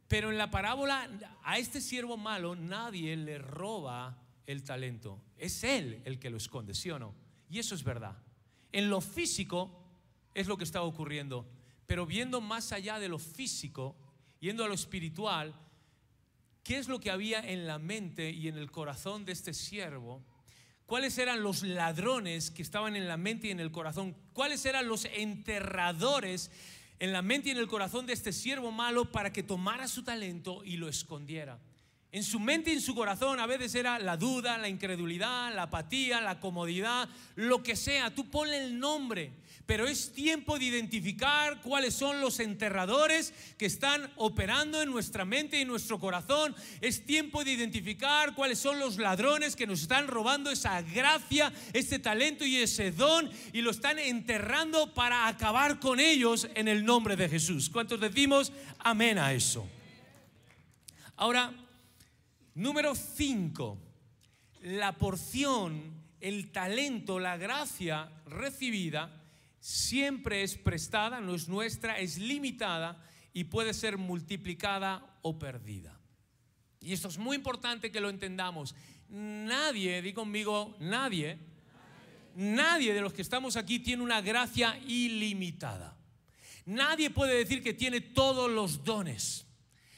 pero 0.07 0.29
en 0.29 0.37
la 0.37 0.51
parábola 0.51 1.09
a 1.43 1.57
este 1.57 1.79
siervo 1.79 2.17
malo 2.17 2.55
nadie 2.55 3.15
le 3.15 3.37
roba 3.37 4.17
el 4.45 4.63
talento. 4.63 5.21
Es 5.37 5.63
Él 5.63 6.01
el 6.05 6.19
que 6.19 6.29
lo 6.29 6.37
esconde, 6.37 6.73
¿sí 6.73 6.91
o 6.91 6.99
no? 6.99 7.15
Y 7.49 7.59
eso 7.59 7.75
es 7.75 7.83
verdad. 7.83 8.17
En 8.71 8.89
lo 8.89 9.01
físico 9.01 9.81
es 10.33 10.47
lo 10.47 10.57
que 10.57 10.63
está 10.63 10.81
ocurriendo, 10.83 11.47
pero 11.91 12.05
viendo 12.05 12.39
más 12.39 12.71
allá 12.71 12.99
de 12.99 13.09
lo 13.09 13.19
físico, 13.19 13.97
yendo 14.39 14.63
a 14.63 14.69
lo 14.69 14.73
espiritual, 14.73 15.53
¿qué 16.63 16.77
es 16.77 16.87
lo 16.87 17.01
que 17.01 17.11
había 17.11 17.41
en 17.41 17.67
la 17.67 17.79
mente 17.79 18.29
y 18.29 18.47
en 18.47 18.55
el 18.55 18.71
corazón 18.71 19.25
de 19.25 19.33
este 19.33 19.53
siervo? 19.53 20.23
¿Cuáles 20.85 21.17
eran 21.17 21.43
los 21.43 21.63
ladrones 21.63 22.49
que 22.49 22.61
estaban 22.61 22.95
en 22.95 23.09
la 23.09 23.17
mente 23.17 23.47
y 23.47 23.51
en 23.51 23.59
el 23.59 23.73
corazón? 23.73 24.15
¿Cuáles 24.31 24.65
eran 24.65 24.87
los 24.87 25.03
enterradores 25.03 26.49
en 26.99 27.11
la 27.11 27.21
mente 27.21 27.49
y 27.49 27.51
en 27.51 27.57
el 27.57 27.67
corazón 27.67 28.05
de 28.05 28.13
este 28.13 28.31
siervo 28.31 28.71
malo 28.71 29.11
para 29.11 29.33
que 29.33 29.43
tomara 29.43 29.89
su 29.89 30.01
talento 30.01 30.63
y 30.63 30.77
lo 30.77 30.87
escondiera? 30.87 31.59
En 32.13 32.23
su 32.23 32.39
mente 32.39 32.71
y 32.71 32.75
en 32.75 32.81
su 32.81 32.95
corazón 32.95 33.41
a 33.41 33.47
veces 33.47 33.75
era 33.75 33.99
la 33.99 34.15
duda, 34.15 34.57
la 34.57 34.69
incredulidad, 34.69 35.53
la 35.53 35.63
apatía, 35.63 36.21
la 36.21 36.39
comodidad, 36.39 37.09
lo 37.35 37.63
que 37.63 37.75
sea. 37.75 38.15
Tú 38.15 38.29
ponle 38.29 38.63
el 38.63 38.79
nombre, 38.79 39.33
pero 39.71 39.87
es 39.87 40.11
tiempo 40.11 40.59
de 40.59 40.65
identificar 40.65 41.61
cuáles 41.61 41.93
son 41.93 42.19
los 42.19 42.41
enterradores 42.41 43.33
que 43.57 43.67
están 43.67 44.11
operando 44.17 44.81
en 44.81 44.91
nuestra 44.91 45.23
mente 45.23 45.57
y 45.57 45.61
en 45.61 45.69
nuestro 45.69 45.97
corazón. 45.97 46.53
Es 46.81 47.05
tiempo 47.05 47.45
de 47.45 47.53
identificar 47.53 48.35
cuáles 48.35 48.59
son 48.59 48.79
los 48.79 48.97
ladrones 48.97 49.55
que 49.55 49.65
nos 49.65 49.83
están 49.83 50.09
robando 50.09 50.51
esa 50.51 50.81
gracia, 50.81 51.53
ese 51.71 51.99
talento 51.99 52.45
y 52.45 52.57
ese 52.57 52.91
don 52.91 53.29
y 53.53 53.61
lo 53.61 53.71
están 53.71 53.97
enterrando 53.97 54.93
para 54.93 55.29
acabar 55.29 55.79
con 55.79 56.01
ellos 56.01 56.49
en 56.53 56.67
el 56.67 56.83
nombre 56.83 57.15
de 57.15 57.29
Jesús. 57.29 57.69
¿Cuántos 57.69 58.01
decimos 58.01 58.51
amén 58.77 59.17
a 59.19 59.31
eso? 59.31 59.65
Ahora, 61.15 61.53
Número 62.55 62.93
5, 62.93 63.77
la 64.63 64.97
porción, 64.97 65.93
el 66.19 66.51
talento, 66.51 67.19
la 67.19 67.37
gracia 67.37 68.11
recibida 68.25 69.20
siempre 69.61 70.41
es 70.41 70.57
prestada, 70.57 71.21
no 71.21 71.35
es 71.35 71.47
nuestra, 71.47 71.99
es 71.99 72.17
limitada 72.17 73.01
y 73.31 73.45
puede 73.45 73.73
ser 73.73 73.97
multiplicada 73.97 75.17
o 75.21 75.39
perdida. 75.39 75.97
Y 76.81 76.93
esto 76.93 77.07
es 77.07 77.17
muy 77.17 77.37
importante 77.37 77.91
que 77.91 78.01
lo 78.01 78.09
entendamos. 78.09 78.75
Nadie, 79.07 80.01
di 80.01 80.13
conmigo, 80.13 80.75
nadie, 80.79 81.37
nadie 82.35 82.93
de 82.93 83.01
los 83.01 83.13
que 83.13 83.21
estamos 83.21 83.55
aquí 83.55 83.79
tiene 83.79 84.01
una 84.01 84.19
gracia 84.19 84.77
ilimitada. 84.87 85.95
Nadie 86.65 87.11
puede 87.11 87.35
decir 87.35 87.61
que 87.61 87.73
tiene 87.73 88.01
todos 88.01 88.49
los 88.49 88.83
dones 88.83 89.45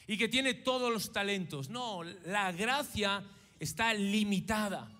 y 0.06 0.18
que 0.18 0.28
tiene 0.28 0.52
todos 0.52 0.92
los 0.92 1.10
talentos. 1.10 1.70
No, 1.70 2.02
la 2.02 2.52
gracia 2.52 3.24
está 3.58 3.94
limitada. 3.94 4.90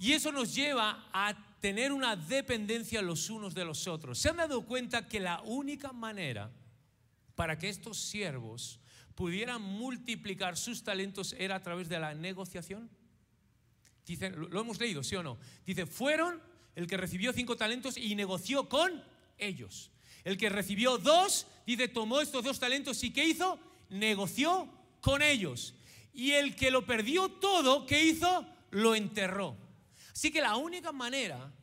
Y 0.00 0.12
eso 0.12 0.32
nos 0.32 0.54
lleva 0.54 1.08
a 1.12 1.47
tener 1.60 1.92
una 1.92 2.16
dependencia 2.16 3.02
los 3.02 3.30
unos 3.30 3.54
de 3.54 3.64
los 3.64 3.86
otros. 3.86 4.18
¿Se 4.18 4.28
han 4.28 4.36
dado 4.36 4.64
cuenta 4.64 5.08
que 5.08 5.20
la 5.20 5.40
única 5.42 5.92
manera 5.92 6.50
para 7.34 7.58
que 7.58 7.68
estos 7.68 7.98
siervos 7.98 8.80
pudieran 9.14 9.60
multiplicar 9.62 10.56
sus 10.56 10.82
talentos 10.82 11.34
era 11.38 11.56
a 11.56 11.62
través 11.62 11.88
de 11.88 11.98
la 11.98 12.14
negociación? 12.14 12.90
Dice, 14.06 14.30
lo 14.30 14.60
hemos 14.60 14.80
leído, 14.80 15.02
¿sí 15.02 15.16
o 15.16 15.22
no? 15.22 15.38
Dice, 15.66 15.84
fueron 15.84 16.40
el 16.74 16.86
que 16.86 16.96
recibió 16.96 17.32
cinco 17.32 17.56
talentos 17.56 17.96
y 17.96 18.14
negoció 18.14 18.68
con 18.68 19.02
ellos. 19.36 19.90
El 20.24 20.36
que 20.36 20.48
recibió 20.48 20.98
dos, 20.98 21.46
dice, 21.66 21.88
tomó 21.88 22.20
estos 22.20 22.44
dos 22.44 22.58
talentos 22.58 23.02
y 23.04 23.12
¿qué 23.12 23.24
hizo? 23.24 23.58
negoció 23.90 24.68
con 25.00 25.22
ellos. 25.22 25.74
Y 26.12 26.32
el 26.32 26.56
que 26.56 26.70
lo 26.70 26.84
perdió 26.84 27.28
todo, 27.28 27.86
¿qué 27.86 28.04
hizo? 28.04 28.46
Lo 28.70 28.94
enterró. 28.94 29.56
Así 30.18 30.32
que 30.32 30.40
la 30.40 30.56
única 30.56 30.90
manera 30.90 31.54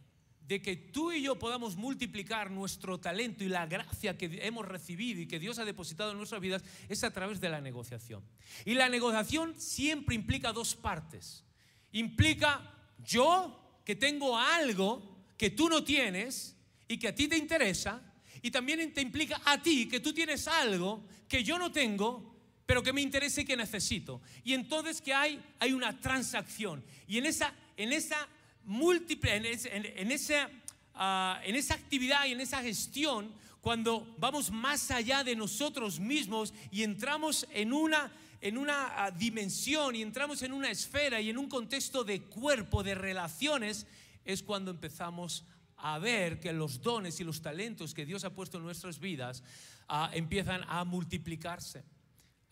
de 0.47 0.61
que 0.61 0.77
tú 0.77 1.11
y 1.11 1.21
yo 1.21 1.37
podamos 1.37 1.75
multiplicar 1.75 2.49
nuestro 2.49 2.97
talento 2.97 3.43
y 3.43 3.49
la 3.49 3.65
gracia 3.65 4.17
que 4.17 4.39
hemos 4.43 4.65
recibido 4.65 5.19
y 5.19 5.27
que 5.27 5.39
Dios 5.39 5.59
ha 5.59 5.65
depositado 5.65 6.11
en 6.11 6.17
nuestras 6.17 6.39
vidas 6.39 6.63
es 6.87 7.03
a 7.03 7.11
través 7.11 7.41
de 7.41 7.49
la 7.49 7.59
negociación. 7.59 8.23
Y 8.63 8.75
la 8.75 8.87
negociación 8.87 9.59
siempre 9.59 10.15
implica 10.15 10.53
dos 10.53 10.73
partes. 10.73 11.43
Implica 11.91 12.73
yo 13.03 13.81
que 13.83 13.97
tengo 13.97 14.37
algo 14.37 15.25
que 15.37 15.49
tú 15.49 15.67
no 15.67 15.83
tienes 15.83 16.55
y 16.87 16.97
que 16.97 17.09
a 17.09 17.13
ti 17.13 17.27
te 17.27 17.35
interesa, 17.35 18.01
y 18.41 18.51
también 18.51 18.93
te 18.93 19.01
implica 19.01 19.41
a 19.43 19.61
ti 19.61 19.89
que 19.89 19.99
tú 19.99 20.13
tienes 20.13 20.47
algo 20.47 21.03
que 21.27 21.43
yo 21.43 21.59
no 21.59 21.73
tengo, 21.73 22.37
pero 22.65 22.81
que 22.81 22.93
me 22.93 23.01
interesa 23.01 23.41
y 23.41 23.45
que 23.45 23.57
necesito. 23.57 24.21
Y 24.45 24.53
entonces 24.53 25.01
que 25.01 25.13
hay, 25.13 25.43
hay 25.59 25.73
una 25.73 25.99
transacción. 25.99 26.85
Y 27.05 27.17
en 27.17 27.25
esa, 27.25 27.53
en 27.75 27.91
esa 27.91 28.29
múltiple, 28.65 29.35
en, 29.35 30.11
esa, 30.11 30.49
ah, 30.93 31.39
en 31.43 31.55
esa 31.55 31.73
actividad 31.75 32.25
y 32.25 32.31
en 32.31 32.41
esa 32.41 32.61
gestión, 32.61 33.31
cuando 33.61 34.15
vamos 34.17 34.51
más 34.51 34.91
allá 34.91 35.23
de 35.23 35.35
nosotros 35.35 35.99
mismos 35.99 36.53
y 36.71 36.83
entramos 36.83 37.47
en 37.51 37.73
una 37.73 38.11
en 38.41 38.59
una 38.59 39.05
ah, 39.05 39.09
dimensión 39.09 39.95
y 39.95 40.03
entramos 40.03 40.43
en 40.43 40.53
una 40.53 40.69
esfera 40.69 41.19
y 41.19 41.31
en 41.31 41.37
un 41.39 41.49
contexto 41.49 42.03
de 42.03 42.21
cuerpo, 42.21 42.83
de 42.83 42.93
relaciones, 42.93 43.87
es 44.23 44.43
cuando 44.43 44.69
empezamos 44.69 45.45
a 45.77 45.97
ver 45.97 46.39
que 46.39 46.53
los 46.53 46.81
dones 46.81 47.19
y 47.19 47.23
los 47.23 47.41
talentos 47.41 47.95
que 47.95 48.05
Dios 48.05 48.23
ha 48.23 48.33
puesto 48.33 48.57
en 48.57 48.63
nuestras 48.63 48.99
vidas 48.99 49.41
ah, 49.87 50.11
empiezan 50.13 50.61
a 50.67 50.83
multiplicarse. 50.83 51.83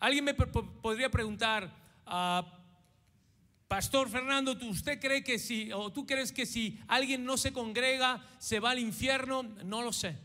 Alguien 0.00 0.24
me 0.24 0.34
podría 0.34 1.10
preguntar, 1.10 1.72
ah, 2.06 2.63
Pastor 3.74 4.08
Fernando, 4.08 4.56
¿usted 4.68 5.00
cree 5.00 5.24
que 5.24 5.36
si, 5.36 5.72
o 5.72 5.90
tú 5.90 6.06
crees 6.06 6.30
que 6.30 6.46
si 6.46 6.78
alguien 6.86 7.24
no 7.24 7.36
se 7.36 7.52
congrega, 7.52 8.24
se 8.38 8.60
va 8.60 8.70
al 8.70 8.78
infierno? 8.78 9.42
No 9.42 9.82
lo 9.82 9.92
sé. 9.92 10.16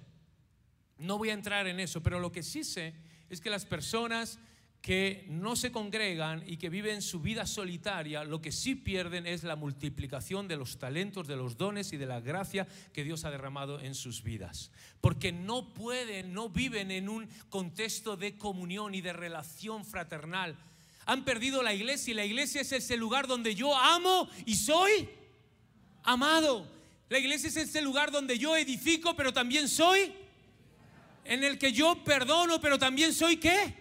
No 0.99 1.17
voy 1.17 1.31
a 1.31 1.33
entrar 1.33 1.65
en 1.65 1.79
eso, 1.79 2.03
pero 2.03 2.19
lo 2.19 2.31
que 2.31 2.43
sí 2.43 2.63
sé 2.63 2.93
es 3.27 3.41
que 3.41 3.49
las 3.49 3.65
personas 3.65 4.37
que 4.83 5.25
no 5.29 5.55
se 5.55 5.71
congregan 5.71 6.43
y 6.45 6.57
que 6.57 6.69
viven 6.69 7.01
su 7.01 7.21
vida 7.21 7.47
solitaria, 7.47 8.23
lo 8.23 8.39
que 8.39 8.51
sí 8.51 8.75
pierden 8.75 9.25
es 9.25 9.43
la 9.43 9.55
multiplicación 9.55 10.47
de 10.47 10.55
los 10.55 10.77
talentos, 10.77 11.25
de 11.25 11.35
los 11.35 11.57
dones 11.57 11.91
y 11.91 11.97
de 11.97 12.05
la 12.05 12.19
gracia 12.19 12.67
que 12.93 13.03
Dios 13.03 13.25
ha 13.25 13.31
derramado 13.31 13.79
en 13.79 13.95
sus 13.95 14.21
vidas. 14.21 14.69
Porque 15.01 15.31
no 15.31 15.73
pueden, 15.73 16.35
no 16.35 16.49
viven 16.49 16.91
en 16.91 17.09
un 17.09 17.27
contexto 17.49 18.15
de 18.15 18.37
comunión 18.37 18.93
y 18.93 19.01
de 19.01 19.13
relación 19.13 19.85
fraternal. 19.85 20.55
Han 21.09 21.23
perdido 21.23 21.63
la 21.63 21.73
iglesia 21.73 22.11
y 22.11 22.13
la 22.13 22.25
iglesia 22.25 22.61
es 22.61 22.71
ese 22.71 22.95
lugar 22.95 23.25
donde 23.25 23.55
yo 23.55 23.75
amo 23.75 24.29
y 24.45 24.55
soy 24.55 25.09
amado. 26.03 26.67
La 27.09 27.17
iglesia 27.17 27.49
es 27.49 27.57
ese 27.57 27.81
lugar 27.81 28.11
donde 28.11 28.37
yo 28.37 28.55
edifico, 28.55 29.15
pero 29.15 29.33
también 29.33 29.67
soy, 29.67 30.13
en 31.25 31.43
el 31.43 31.57
que 31.57 31.71
yo 31.71 32.03
perdono, 32.03 32.61
pero 32.61 32.77
también 32.77 33.13
soy 33.13 33.37
qué? 33.37 33.79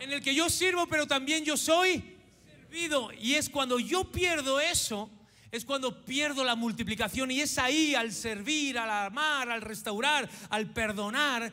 en 0.00 0.12
el 0.12 0.20
que 0.20 0.34
yo 0.34 0.48
sirvo, 0.48 0.86
pero 0.86 1.06
también 1.06 1.44
yo 1.44 1.56
soy 1.56 2.02
servido. 2.46 3.10
Y 3.20 3.34
es 3.34 3.48
cuando 3.48 3.78
yo 3.78 4.10
pierdo 4.10 4.60
eso, 4.60 5.10
es 5.50 5.64
cuando 5.64 6.04
pierdo 6.04 6.44
la 6.44 6.56
multiplicación. 6.56 7.30
Y 7.30 7.40
es 7.40 7.58
ahí, 7.58 7.94
al 7.94 8.12
servir, 8.12 8.78
al 8.78 8.90
amar, 9.06 9.50
al 9.50 9.60
restaurar, 9.60 10.28
al 10.50 10.70
perdonar, 10.70 11.52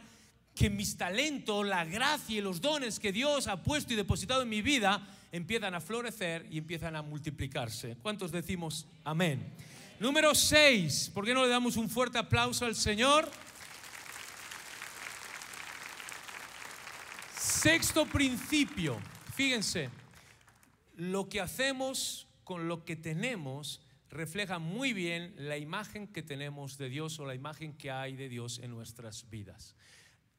que 0.55 0.69
mis 0.69 0.95
talentos, 0.95 1.67
la 1.67 1.83
gracia 1.83 2.37
y 2.37 2.41
los 2.41 2.61
dones 2.61 2.99
que 2.99 3.11
Dios 3.11 3.47
ha 3.47 3.61
puesto 3.61 3.91
y 3.91 3.97
depositado 3.97 4.41
en 4.41 4.49
mi 4.49 4.61
vida 4.61 5.05
empiezan 5.33 5.75
a 5.75 5.81
florecer 5.81 6.47
y 6.49 6.57
empiezan 6.57 6.95
a 6.95 7.01
multiplicarse. 7.01 7.97
¿Cuántos 8.01 8.31
decimos 8.31 8.87
amén? 9.03 9.53
Número 9.99 10.33
6. 10.33 11.11
¿Por 11.13 11.25
qué 11.25 11.33
no 11.33 11.43
le 11.43 11.49
damos 11.49 11.75
un 11.75 11.89
fuerte 11.89 12.17
aplauso 12.17 12.65
al 12.65 12.75
Señor? 12.75 13.29
Sexto 17.37 18.05
principio, 18.05 18.97
fíjense, 19.33 19.89
lo 20.95 21.27
que 21.27 21.41
hacemos 21.41 22.27
con 22.43 22.67
lo 22.67 22.85
que 22.85 22.95
tenemos 22.95 23.81
refleja 24.09 24.59
muy 24.59 24.93
bien 24.93 25.33
la 25.37 25.57
imagen 25.57 26.07
que 26.07 26.21
tenemos 26.21 26.77
de 26.77 26.89
Dios 26.89 27.19
o 27.19 27.25
la 27.25 27.35
imagen 27.35 27.73
que 27.73 27.91
hay 27.91 28.15
de 28.15 28.29
Dios 28.29 28.59
en 28.59 28.71
nuestras 28.71 29.29
vidas. 29.29 29.75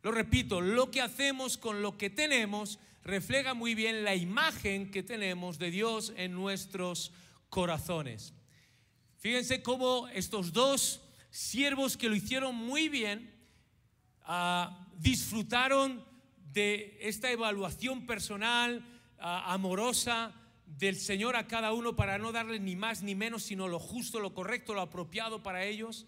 Lo 0.07 0.12
repito, 0.12 0.61
lo 0.61 0.92
que 0.92 1.03
hacemos 1.03 1.59
con 1.59 1.83
lo 1.83 1.99
que 1.99 2.11
tenemos 2.11 2.79
refleja 3.03 3.55
muy 3.55 3.75
bien 3.75 4.05
la 4.05 4.14
imagen 4.14 4.92
que 4.92 5.03
tenemos 5.03 5.59
de 5.59 5.73
Dios 5.73 6.12
en 6.16 6.33
nuestros 6.33 7.11
corazones. 7.49 8.33
Fíjense 9.19 9.64
cómo 9.64 10.07
estos 10.14 10.53
dos 10.53 11.01
siervos 11.31 11.97
que 11.97 12.09
lo 12.09 12.14
hicieron 12.14 12.55
muy 12.55 12.88
bien 12.88 13.35
ah, 14.23 14.87
disfrutaron 14.97 16.05
de 16.53 16.99
esta 17.01 17.33
evaluación 17.33 18.07
personal, 18.07 18.87
ah, 19.19 19.53
amorosa 19.53 20.33
del 20.66 20.95
Señor 20.95 21.35
a 21.35 21.49
cada 21.49 21.73
uno 21.73 21.97
para 21.97 22.16
no 22.16 22.31
darle 22.31 22.61
ni 22.61 22.77
más 22.77 23.03
ni 23.03 23.16
menos, 23.16 23.42
sino 23.42 23.66
lo 23.66 23.81
justo, 23.81 24.21
lo 24.21 24.35
correcto, 24.35 24.73
lo 24.73 24.83
apropiado 24.83 25.42
para 25.42 25.64
ellos. 25.64 26.07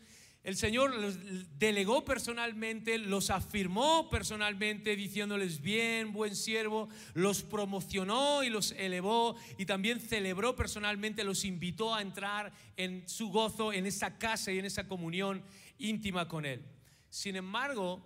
El 0.48 0.56
Señor 0.56 0.98
los 0.98 1.18
delegó 1.58 2.06
personalmente, 2.06 2.96
los 2.96 3.28
afirmó 3.28 4.08
personalmente, 4.08 4.96
diciéndoles 4.96 5.61
bien, 5.61 6.14
buen 6.14 6.34
siervo, 6.34 6.88
los 7.12 7.42
promocionó 7.42 8.42
y 8.42 8.48
los 8.48 8.72
elevó 8.72 9.37
y 9.58 9.66
también 9.66 10.00
celebró 10.00 10.56
personalmente, 10.56 11.22
los 11.22 11.44
invitó 11.44 11.94
a 11.94 12.00
entrar 12.00 12.50
en 12.78 13.06
su 13.06 13.28
gozo, 13.28 13.74
en 13.74 13.84
esa 13.84 14.16
casa 14.16 14.50
y 14.50 14.58
en 14.58 14.64
esa 14.64 14.88
comunión 14.88 15.42
íntima 15.76 16.26
con 16.26 16.46
Él. 16.46 16.64
Sin 17.11 17.37
embargo, 17.37 18.02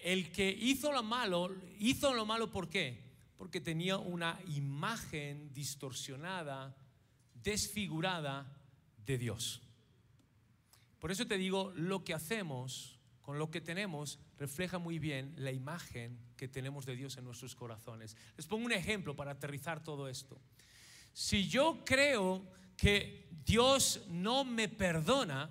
el 0.00 0.32
que 0.32 0.50
hizo 0.50 0.90
lo 0.90 1.04
malo, 1.04 1.54
hizo 1.78 2.12
lo 2.14 2.26
malo 2.26 2.50
¿por 2.50 2.68
qué? 2.68 3.00
Porque 3.38 3.60
tenía 3.60 3.96
una 3.96 4.40
imagen 4.48 5.54
distorsionada, 5.54 6.76
desfigurada 7.32 8.60
de 9.06 9.18
Dios. 9.18 9.69
Por 11.00 11.10
eso 11.10 11.26
te 11.26 11.38
digo, 11.38 11.72
lo 11.74 12.04
que 12.04 12.14
hacemos 12.14 13.00
con 13.22 13.38
lo 13.38 13.50
que 13.50 13.60
tenemos 13.60 14.18
refleja 14.38 14.78
muy 14.78 14.98
bien 14.98 15.34
la 15.36 15.52
imagen 15.52 16.18
que 16.36 16.48
tenemos 16.48 16.84
de 16.84 16.96
Dios 16.96 17.16
en 17.16 17.24
nuestros 17.24 17.54
corazones. 17.54 18.16
Les 18.36 18.46
pongo 18.46 18.66
un 18.66 18.72
ejemplo 18.72 19.16
para 19.16 19.32
aterrizar 19.32 19.82
todo 19.82 20.08
esto. 20.08 20.40
Si 21.12 21.48
yo 21.48 21.82
creo 21.84 22.44
que 22.76 23.28
Dios 23.44 24.02
no 24.08 24.44
me 24.44 24.68
perdona 24.68 25.50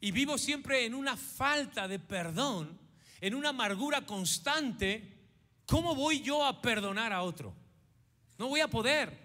y 0.00 0.12
vivo 0.12 0.38
siempre 0.38 0.86
en 0.86 0.94
una 0.94 1.16
falta 1.16 1.86
de 1.86 1.98
perdón, 1.98 2.78
en 3.20 3.34
una 3.34 3.50
amargura 3.50 4.06
constante, 4.06 5.26
¿cómo 5.66 5.94
voy 5.94 6.22
yo 6.22 6.44
a 6.44 6.62
perdonar 6.62 7.12
a 7.12 7.22
otro? 7.22 7.54
No 8.38 8.48
voy 8.48 8.60
a 8.60 8.68
poder 8.68 9.16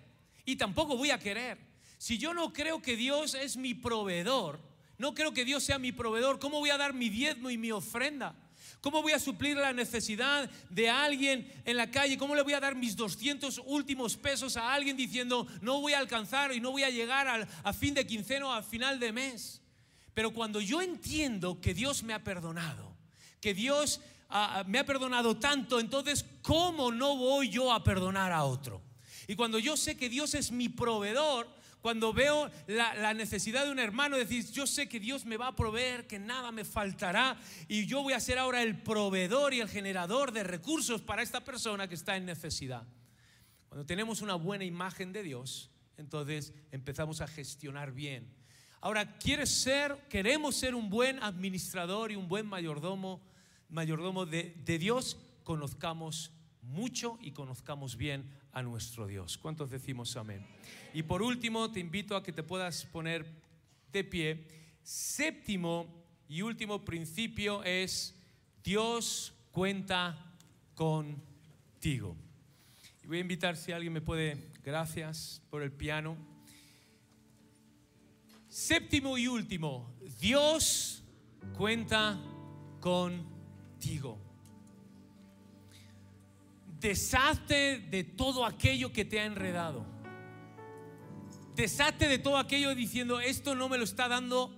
y 0.44 0.56
tampoco 0.56 0.98
voy 0.98 1.12
a 1.12 1.20
querer. 1.20 1.58
Si 1.98 2.18
yo 2.18 2.34
no 2.34 2.52
creo 2.52 2.82
que 2.82 2.98
Dios 2.98 3.36
es 3.36 3.58
mi 3.58 3.74
proveedor, 3.74 4.60
no 4.98 5.14
creo 5.14 5.34
que 5.34 5.46
Dios 5.46 5.64
sea 5.64 5.80
mi 5.80 5.92
proveedor, 5.92 6.40
¿cómo 6.40 6.60
voy 6.60 6.70
a 6.70 6.78
dar 6.78 6.94
mi 6.94 7.10
diezmo 7.10 7.50
y 7.50 7.58
mi 7.58 7.72
ofrenda? 7.72 8.36
¿Cómo 8.82 9.02
voy 9.02 9.14
a 9.14 9.20
suplir 9.20 9.58
la 9.58 9.74
necesidad 9.74 10.50
de 10.70 10.90
alguien 10.90 11.52
en 11.66 11.76
la 11.76 11.90
calle? 11.90 12.20
¿Cómo 12.20 12.36
le 12.36 12.44
voy 12.44 12.54
a 12.54 12.60
dar 12.60 12.76
mis 12.76 12.96
200 12.96 13.62
últimos 13.66 14.16
pesos 14.16 14.58
a 14.58 14.72
alguien 14.72 14.96
diciendo 14.96 15.48
no 15.62 15.82
voy 15.82 15.94
a 15.94 16.00
alcanzar 16.00 16.52
y 16.54 16.60
no 16.60 16.72
voy 16.72 16.84
a 16.84 16.92
llegar 16.92 17.28
al, 17.28 17.48
a 17.64 17.74
fin 17.74 17.96
de 17.96 18.06
quincena 18.06 18.46
o 18.46 18.52
a 18.52 18.62
final 18.62 19.00
de 19.00 19.12
mes? 19.12 19.62
Pero 20.14 20.32
cuando 20.32 20.62
yo 20.62 20.82
entiendo 20.82 21.60
que 21.60 21.74
Dios 21.74 22.04
me 22.04 22.14
ha 22.14 22.24
perdonado, 22.24 22.96
que 23.42 23.54
Dios 23.56 24.02
ah, 24.30 24.60
ah, 24.60 24.64
me 24.68 24.80
ha 24.80 24.86
perdonado 24.86 25.36
tanto, 25.38 25.80
entonces 25.80 26.24
¿cómo 26.44 26.92
no 26.92 27.18
voy 27.18 27.50
yo 27.50 27.74
a 27.74 27.84
perdonar 27.84 28.32
a 28.32 28.44
otro? 28.44 28.84
Y 29.28 29.36
cuando 29.36 29.58
yo 29.58 29.76
sé 29.76 29.98
que 29.98 30.10
Dios 30.10 30.36
es 30.36 30.52
mi 30.52 30.70
proveedor, 30.70 31.50
cuando 31.86 32.14
veo 32.14 32.50
la, 32.66 33.14
necesidad 33.14 33.64
de 33.64 33.72
un 33.72 33.78
hermano, 33.78 34.18
decir, 34.18 34.44
yo 34.52 34.66
sé 34.66 34.90
que 34.90 35.00
Dios 35.00 35.24
me 35.24 35.38
va 35.38 35.50
a 35.50 35.56
proveer, 35.56 36.08
que 36.08 36.18
nada 36.18 36.52
me 36.52 36.66
faltará 36.66 37.38
y 37.68 37.86
yo 37.86 38.02
voy 38.02 38.14
a 38.14 38.20
ser 38.20 38.40
ahora 38.40 38.64
el 38.64 38.82
proveedor 38.82 39.54
y 39.54 39.60
el 39.60 39.70
generador 39.70 40.32
de 40.32 40.44
recursos 40.44 41.04
para 41.04 41.22
esta 41.22 41.46
persona 41.46 41.88
que 41.88 41.94
está 41.94 42.18
en 42.18 42.26
necesidad. 42.26 42.88
Cuando 43.70 43.86
tenemos 43.86 44.24
una 44.24 44.34
buena 44.34 44.66
imagen 44.66 45.14
de 45.14 45.22
Dios, 45.22 45.70
entonces 45.96 46.56
empezamos 46.72 47.22
a 47.22 47.28
gestionar 47.28 47.92
bien. 47.92 48.34
Ahora, 48.82 49.20
¿quieres 49.20 49.52
ser, 49.52 50.08
queremos 50.10 50.56
ser 50.56 50.74
un 50.74 50.90
buen 50.90 51.22
administrador 51.22 52.12
y 52.12 52.16
un 52.16 52.28
buen 52.28 52.48
mayordomo, 52.48 53.22
mayordomo 53.70 54.26
de, 54.26 54.56
de 54.66 54.80
Dios? 54.80 55.20
Conozcamos 55.44 56.32
mucho 56.64 57.20
y 57.22 57.30
conozcamos 57.30 57.96
bien 57.96 58.28
a 58.56 58.64
nuestro 58.64 59.06
Dios. 59.06 59.38
¿Cuántos 59.38 59.70
decimos 59.70 60.16
amén? 60.16 60.44
Y 60.94 61.04
por 61.04 61.22
último, 61.22 61.70
te 61.70 61.82
invito 61.82 62.16
a 62.16 62.24
que 62.24 62.32
te 62.32 62.42
puedas 62.42 62.86
poner 62.86 63.26
de 63.92 64.04
pie. 64.04 64.48
Séptimo 64.82 65.86
y 66.30 66.42
último 66.42 66.84
principio 66.84 67.62
es 67.64 68.16
Dios 68.64 69.34
cuenta 69.52 70.38
contigo. 70.74 72.16
Y 73.04 73.08
voy 73.08 73.18
a 73.18 73.22
invitar 73.22 73.58
si 73.58 73.74
alguien 73.74 73.92
me 73.92 74.02
puede, 74.02 74.52
gracias 74.64 75.42
por 75.50 75.62
el 75.62 75.74
piano. 75.74 76.18
Séptimo 78.48 79.18
y 79.18 79.28
último, 79.28 79.94
Dios 80.22 81.04
cuenta 81.58 82.18
contigo. 82.80 84.25
Deshazte 86.80 87.80
de 87.80 88.04
todo 88.04 88.46
aquello 88.46 88.92
que 88.92 89.06
te 89.06 89.20
ha 89.20 89.26
enredado. 89.26 89.86
Deshazte 91.56 92.08
de 92.08 92.20
todo 92.20 92.38
aquello 92.38 92.76
diciendo, 92.76 93.20
esto 93.20 93.56
no 93.56 93.70
me 93.70 93.78
lo 93.78 93.86
está 93.86 94.08
dando 94.08 94.54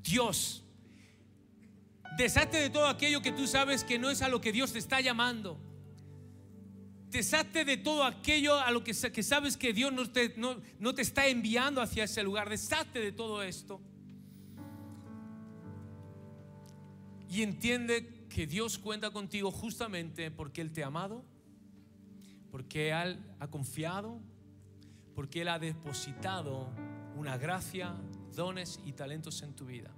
Dios. 0.00 0.64
Deshazte 2.16 2.58
de 2.58 2.70
todo 2.70 2.86
aquello 2.86 3.20
que 3.20 3.32
tú 3.32 3.46
sabes 3.46 3.82
que 3.82 3.98
no 3.98 4.10
es 4.10 4.22
a 4.22 4.28
lo 4.28 4.40
que 4.40 4.52
Dios 4.52 4.72
te 4.72 4.78
está 4.78 5.00
llamando. 5.00 5.58
Deshazte 7.10 7.64
de 7.64 7.76
todo 7.76 8.04
aquello 8.04 8.58
a 8.60 8.70
lo 8.70 8.84
que, 8.84 8.94
sabes 8.94 9.56
que 9.56 9.72
Dios 9.72 9.92
no 9.92 10.08
te, 10.10 10.34
no, 10.36 10.60
no 10.78 10.94
te 10.94 11.02
está 11.02 11.26
enviando 11.26 11.80
hacia 11.80 12.04
ese 12.04 12.22
lugar. 12.22 12.48
Deshazte 12.48 13.00
de 13.00 13.12
todo 13.12 13.42
esto. 13.42 13.80
Y 17.28 17.42
entiende 17.42 18.23
que 18.34 18.48
Dios 18.48 18.78
cuenta 18.78 19.12
contigo 19.12 19.52
justamente 19.52 20.28
porque 20.32 20.60
Él 20.60 20.72
te 20.72 20.82
ha 20.82 20.88
amado, 20.88 21.24
porque 22.50 22.90
Él 22.90 23.24
ha 23.38 23.46
confiado, 23.46 24.20
porque 25.14 25.42
Él 25.42 25.48
ha 25.48 25.60
depositado 25.60 26.68
una 27.16 27.38
gracia, 27.38 27.94
dones 28.34 28.80
y 28.84 28.92
talentos 28.92 29.40
en 29.42 29.54
tu 29.54 29.66
vida. 29.66 29.92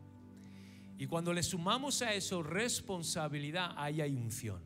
Y 0.99 1.07
cuando 1.07 1.33
le 1.33 1.43
sumamos 1.43 2.03
a 2.03 2.13
eso 2.13 2.43
responsabilidad, 2.43 3.73
ahí 3.75 4.03
hay 4.03 4.15
unción, 4.15 4.61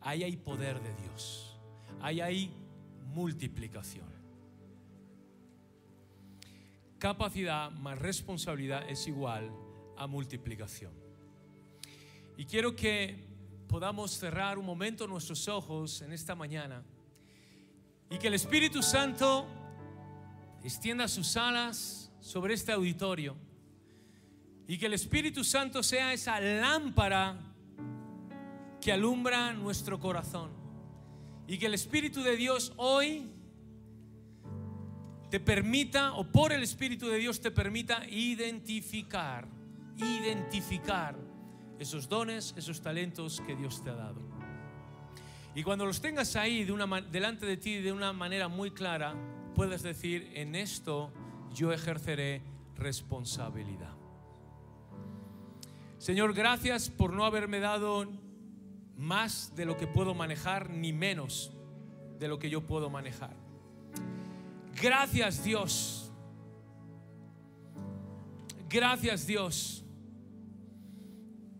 ahí 0.00 0.22
hay 0.22 0.36
poder 0.36 0.80
de 0.80 0.94
Dios, 1.02 1.58
ahí 2.00 2.20
hay 2.20 2.52
multiplicación. 3.12 4.06
Capacidad 7.00 7.72
más 7.72 7.98
responsabilidad 7.98 8.88
es 8.88 9.08
igual 9.08 9.50
a 9.96 10.06
multiplicación. 10.06 11.01
Y 12.42 12.44
quiero 12.44 12.74
que 12.74 13.24
podamos 13.68 14.18
cerrar 14.18 14.58
un 14.58 14.66
momento 14.66 15.06
nuestros 15.06 15.46
ojos 15.46 16.02
en 16.02 16.12
esta 16.12 16.34
mañana 16.34 16.82
y 18.10 18.18
que 18.18 18.26
el 18.26 18.34
Espíritu 18.34 18.82
Santo 18.82 19.46
extienda 20.64 21.06
sus 21.06 21.36
alas 21.36 22.10
sobre 22.18 22.54
este 22.54 22.72
auditorio 22.72 23.36
y 24.66 24.76
que 24.76 24.86
el 24.86 24.94
Espíritu 24.94 25.44
Santo 25.44 25.84
sea 25.84 26.12
esa 26.12 26.40
lámpara 26.40 27.38
que 28.80 28.90
alumbra 28.90 29.52
nuestro 29.52 30.00
corazón 30.00 30.50
y 31.46 31.58
que 31.58 31.66
el 31.66 31.74
Espíritu 31.74 32.24
de 32.24 32.34
Dios 32.34 32.72
hoy 32.76 33.30
te 35.30 35.38
permita, 35.38 36.14
o 36.14 36.24
por 36.24 36.52
el 36.52 36.64
Espíritu 36.64 37.06
de 37.06 37.18
Dios 37.18 37.40
te 37.40 37.52
permita 37.52 38.04
identificar, 38.08 39.46
identificar 39.96 41.30
esos 41.82 42.08
dones, 42.08 42.54
esos 42.56 42.80
talentos 42.80 43.40
que 43.46 43.54
Dios 43.54 43.82
te 43.82 43.90
ha 43.90 43.94
dado. 43.94 44.20
Y 45.54 45.62
cuando 45.62 45.84
los 45.84 46.00
tengas 46.00 46.34
ahí 46.36 46.64
de 46.64 46.72
una, 46.72 47.00
delante 47.02 47.44
de 47.44 47.56
ti 47.56 47.76
de 47.76 47.92
una 47.92 48.12
manera 48.12 48.48
muy 48.48 48.70
clara, 48.70 49.14
puedes 49.54 49.82
decir, 49.82 50.30
en 50.34 50.54
esto 50.54 51.12
yo 51.52 51.72
ejerceré 51.72 52.40
responsabilidad. 52.76 53.92
Señor, 55.98 56.32
gracias 56.32 56.88
por 56.88 57.12
no 57.12 57.24
haberme 57.24 57.60
dado 57.60 58.06
más 58.96 59.54
de 59.54 59.66
lo 59.66 59.76
que 59.76 59.86
puedo 59.86 60.14
manejar, 60.14 60.70
ni 60.70 60.92
menos 60.92 61.52
de 62.18 62.28
lo 62.28 62.38
que 62.38 62.48
yo 62.48 62.66
puedo 62.66 62.88
manejar. 62.88 63.36
Gracias 64.80 65.44
Dios. 65.44 66.10
Gracias 68.68 69.26
Dios 69.26 69.81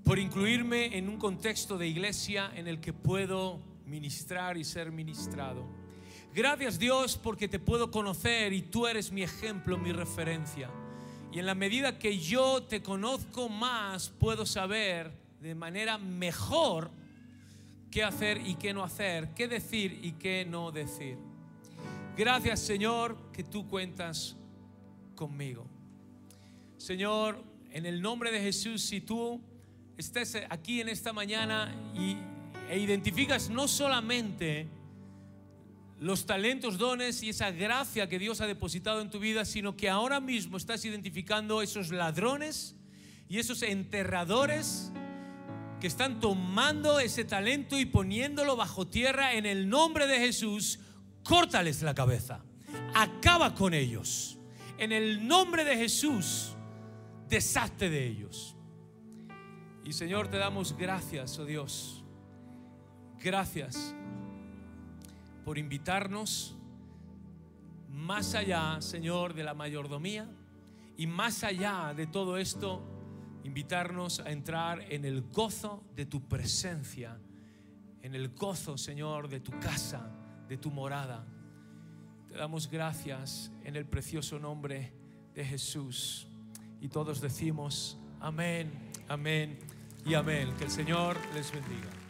por 0.04 0.18
incluirme 0.18 0.96
en 0.96 1.08
un 1.08 1.16
contexto 1.16 1.78
de 1.78 1.86
iglesia 1.86 2.50
en 2.54 2.66
el 2.66 2.80
que 2.80 2.92
puedo 2.92 3.60
ministrar 3.86 4.56
y 4.56 4.64
ser 4.64 4.90
ministrado. 4.90 5.64
Gracias 6.34 6.78
Dios 6.78 7.16
porque 7.16 7.46
te 7.46 7.58
puedo 7.58 7.90
conocer 7.90 8.52
y 8.52 8.62
tú 8.62 8.86
eres 8.86 9.12
mi 9.12 9.22
ejemplo, 9.22 9.78
mi 9.78 9.92
referencia. 9.92 10.70
Y 11.32 11.38
en 11.38 11.46
la 11.46 11.54
medida 11.54 11.98
que 11.98 12.18
yo 12.18 12.62
te 12.62 12.82
conozco 12.82 13.48
más, 13.48 14.08
puedo 14.08 14.44
saber 14.44 15.12
de 15.40 15.54
manera 15.54 15.98
mejor 15.98 16.90
qué 17.90 18.02
hacer 18.02 18.46
y 18.46 18.54
qué 18.54 18.72
no 18.72 18.82
hacer, 18.82 19.34
qué 19.34 19.46
decir 19.46 20.00
y 20.02 20.12
qué 20.12 20.46
no 20.48 20.72
decir. 20.72 21.18
Gracias 22.16 22.60
Señor 22.60 23.16
que 23.32 23.44
tú 23.44 23.68
cuentas 23.68 24.36
conmigo. 25.14 25.66
Señor, 26.76 27.42
en 27.70 27.86
el 27.86 28.02
nombre 28.02 28.30
de 28.32 28.40
Jesús, 28.40 28.82
si 28.82 29.00
tú 29.00 29.40
estás 29.96 30.36
aquí 30.50 30.80
en 30.80 30.88
esta 30.88 31.12
mañana 31.12 31.74
y, 31.94 32.16
e 32.68 32.78
identificas 32.78 33.50
no 33.50 33.68
solamente 33.68 34.68
los 35.98 36.26
talentos, 36.26 36.78
dones 36.78 37.22
y 37.22 37.28
esa 37.28 37.52
gracia 37.52 38.08
que 38.08 38.18
Dios 38.18 38.40
ha 38.40 38.46
depositado 38.46 39.00
en 39.00 39.10
tu 39.10 39.20
vida, 39.20 39.44
sino 39.44 39.76
que 39.76 39.88
ahora 39.88 40.20
mismo 40.20 40.56
estás 40.56 40.84
identificando 40.84 41.62
esos 41.62 41.90
ladrones 41.90 42.74
y 43.28 43.38
esos 43.38 43.62
enterradores 43.62 44.90
que 45.80 45.86
están 45.86 46.20
tomando 46.20 46.98
ese 46.98 47.24
talento 47.24 47.78
y 47.78 47.86
poniéndolo 47.86 48.56
bajo 48.56 48.86
tierra 48.86 49.34
en 49.34 49.46
el 49.46 49.68
nombre 49.68 50.06
de 50.06 50.18
Jesús, 50.18 50.80
córtales 51.22 51.82
la 51.82 51.94
cabeza, 51.94 52.44
acaba 52.94 53.54
con 53.54 53.74
ellos. 53.74 54.38
En 54.78 54.90
el 54.90 55.26
nombre 55.26 55.64
de 55.64 55.76
Jesús, 55.76 56.56
deshazte 57.28 57.90
de 57.90 58.06
ellos. 58.06 58.56
Y 59.84 59.92
Señor, 59.92 60.28
te 60.28 60.38
damos 60.38 60.76
gracias, 60.76 61.38
oh 61.40 61.44
Dios. 61.44 62.04
Gracias 63.20 63.94
por 65.44 65.58
invitarnos 65.58 66.56
más 67.88 68.36
allá, 68.36 68.80
Señor, 68.80 69.34
de 69.34 69.42
la 69.42 69.54
mayordomía 69.54 70.28
y 70.96 71.08
más 71.08 71.42
allá 71.42 71.94
de 71.96 72.06
todo 72.06 72.36
esto, 72.36 72.80
invitarnos 73.42 74.20
a 74.20 74.30
entrar 74.30 74.84
en 74.92 75.04
el 75.04 75.22
gozo 75.22 75.82
de 75.96 76.06
tu 76.06 76.28
presencia, 76.28 77.18
en 78.02 78.14
el 78.14 78.28
gozo, 78.28 78.78
Señor, 78.78 79.28
de 79.28 79.40
tu 79.40 79.50
casa, 79.58 80.14
de 80.48 80.58
tu 80.58 80.70
morada. 80.70 81.26
Te 82.28 82.36
damos 82.36 82.70
gracias 82.70 83.50
en 83.64 83.74
el 83.74 83.84
precioso 83.84 84.38
nombre 84.38 84.92
de 85.34 85.44
Jesús. 85.44 86.28
Y 86.80 86.88
todos 86.88 87.20
decimos, 87.20 87.98
amén, 88.20 88.70
amén 89.08 89.71
y 90.04 90.14
amén. 90.14 90.52
Que 90.58 90.64
el 90.64 90.70
Señor 90.70 91.16
les 91.34 91.52
bendiga. 91.52 92.01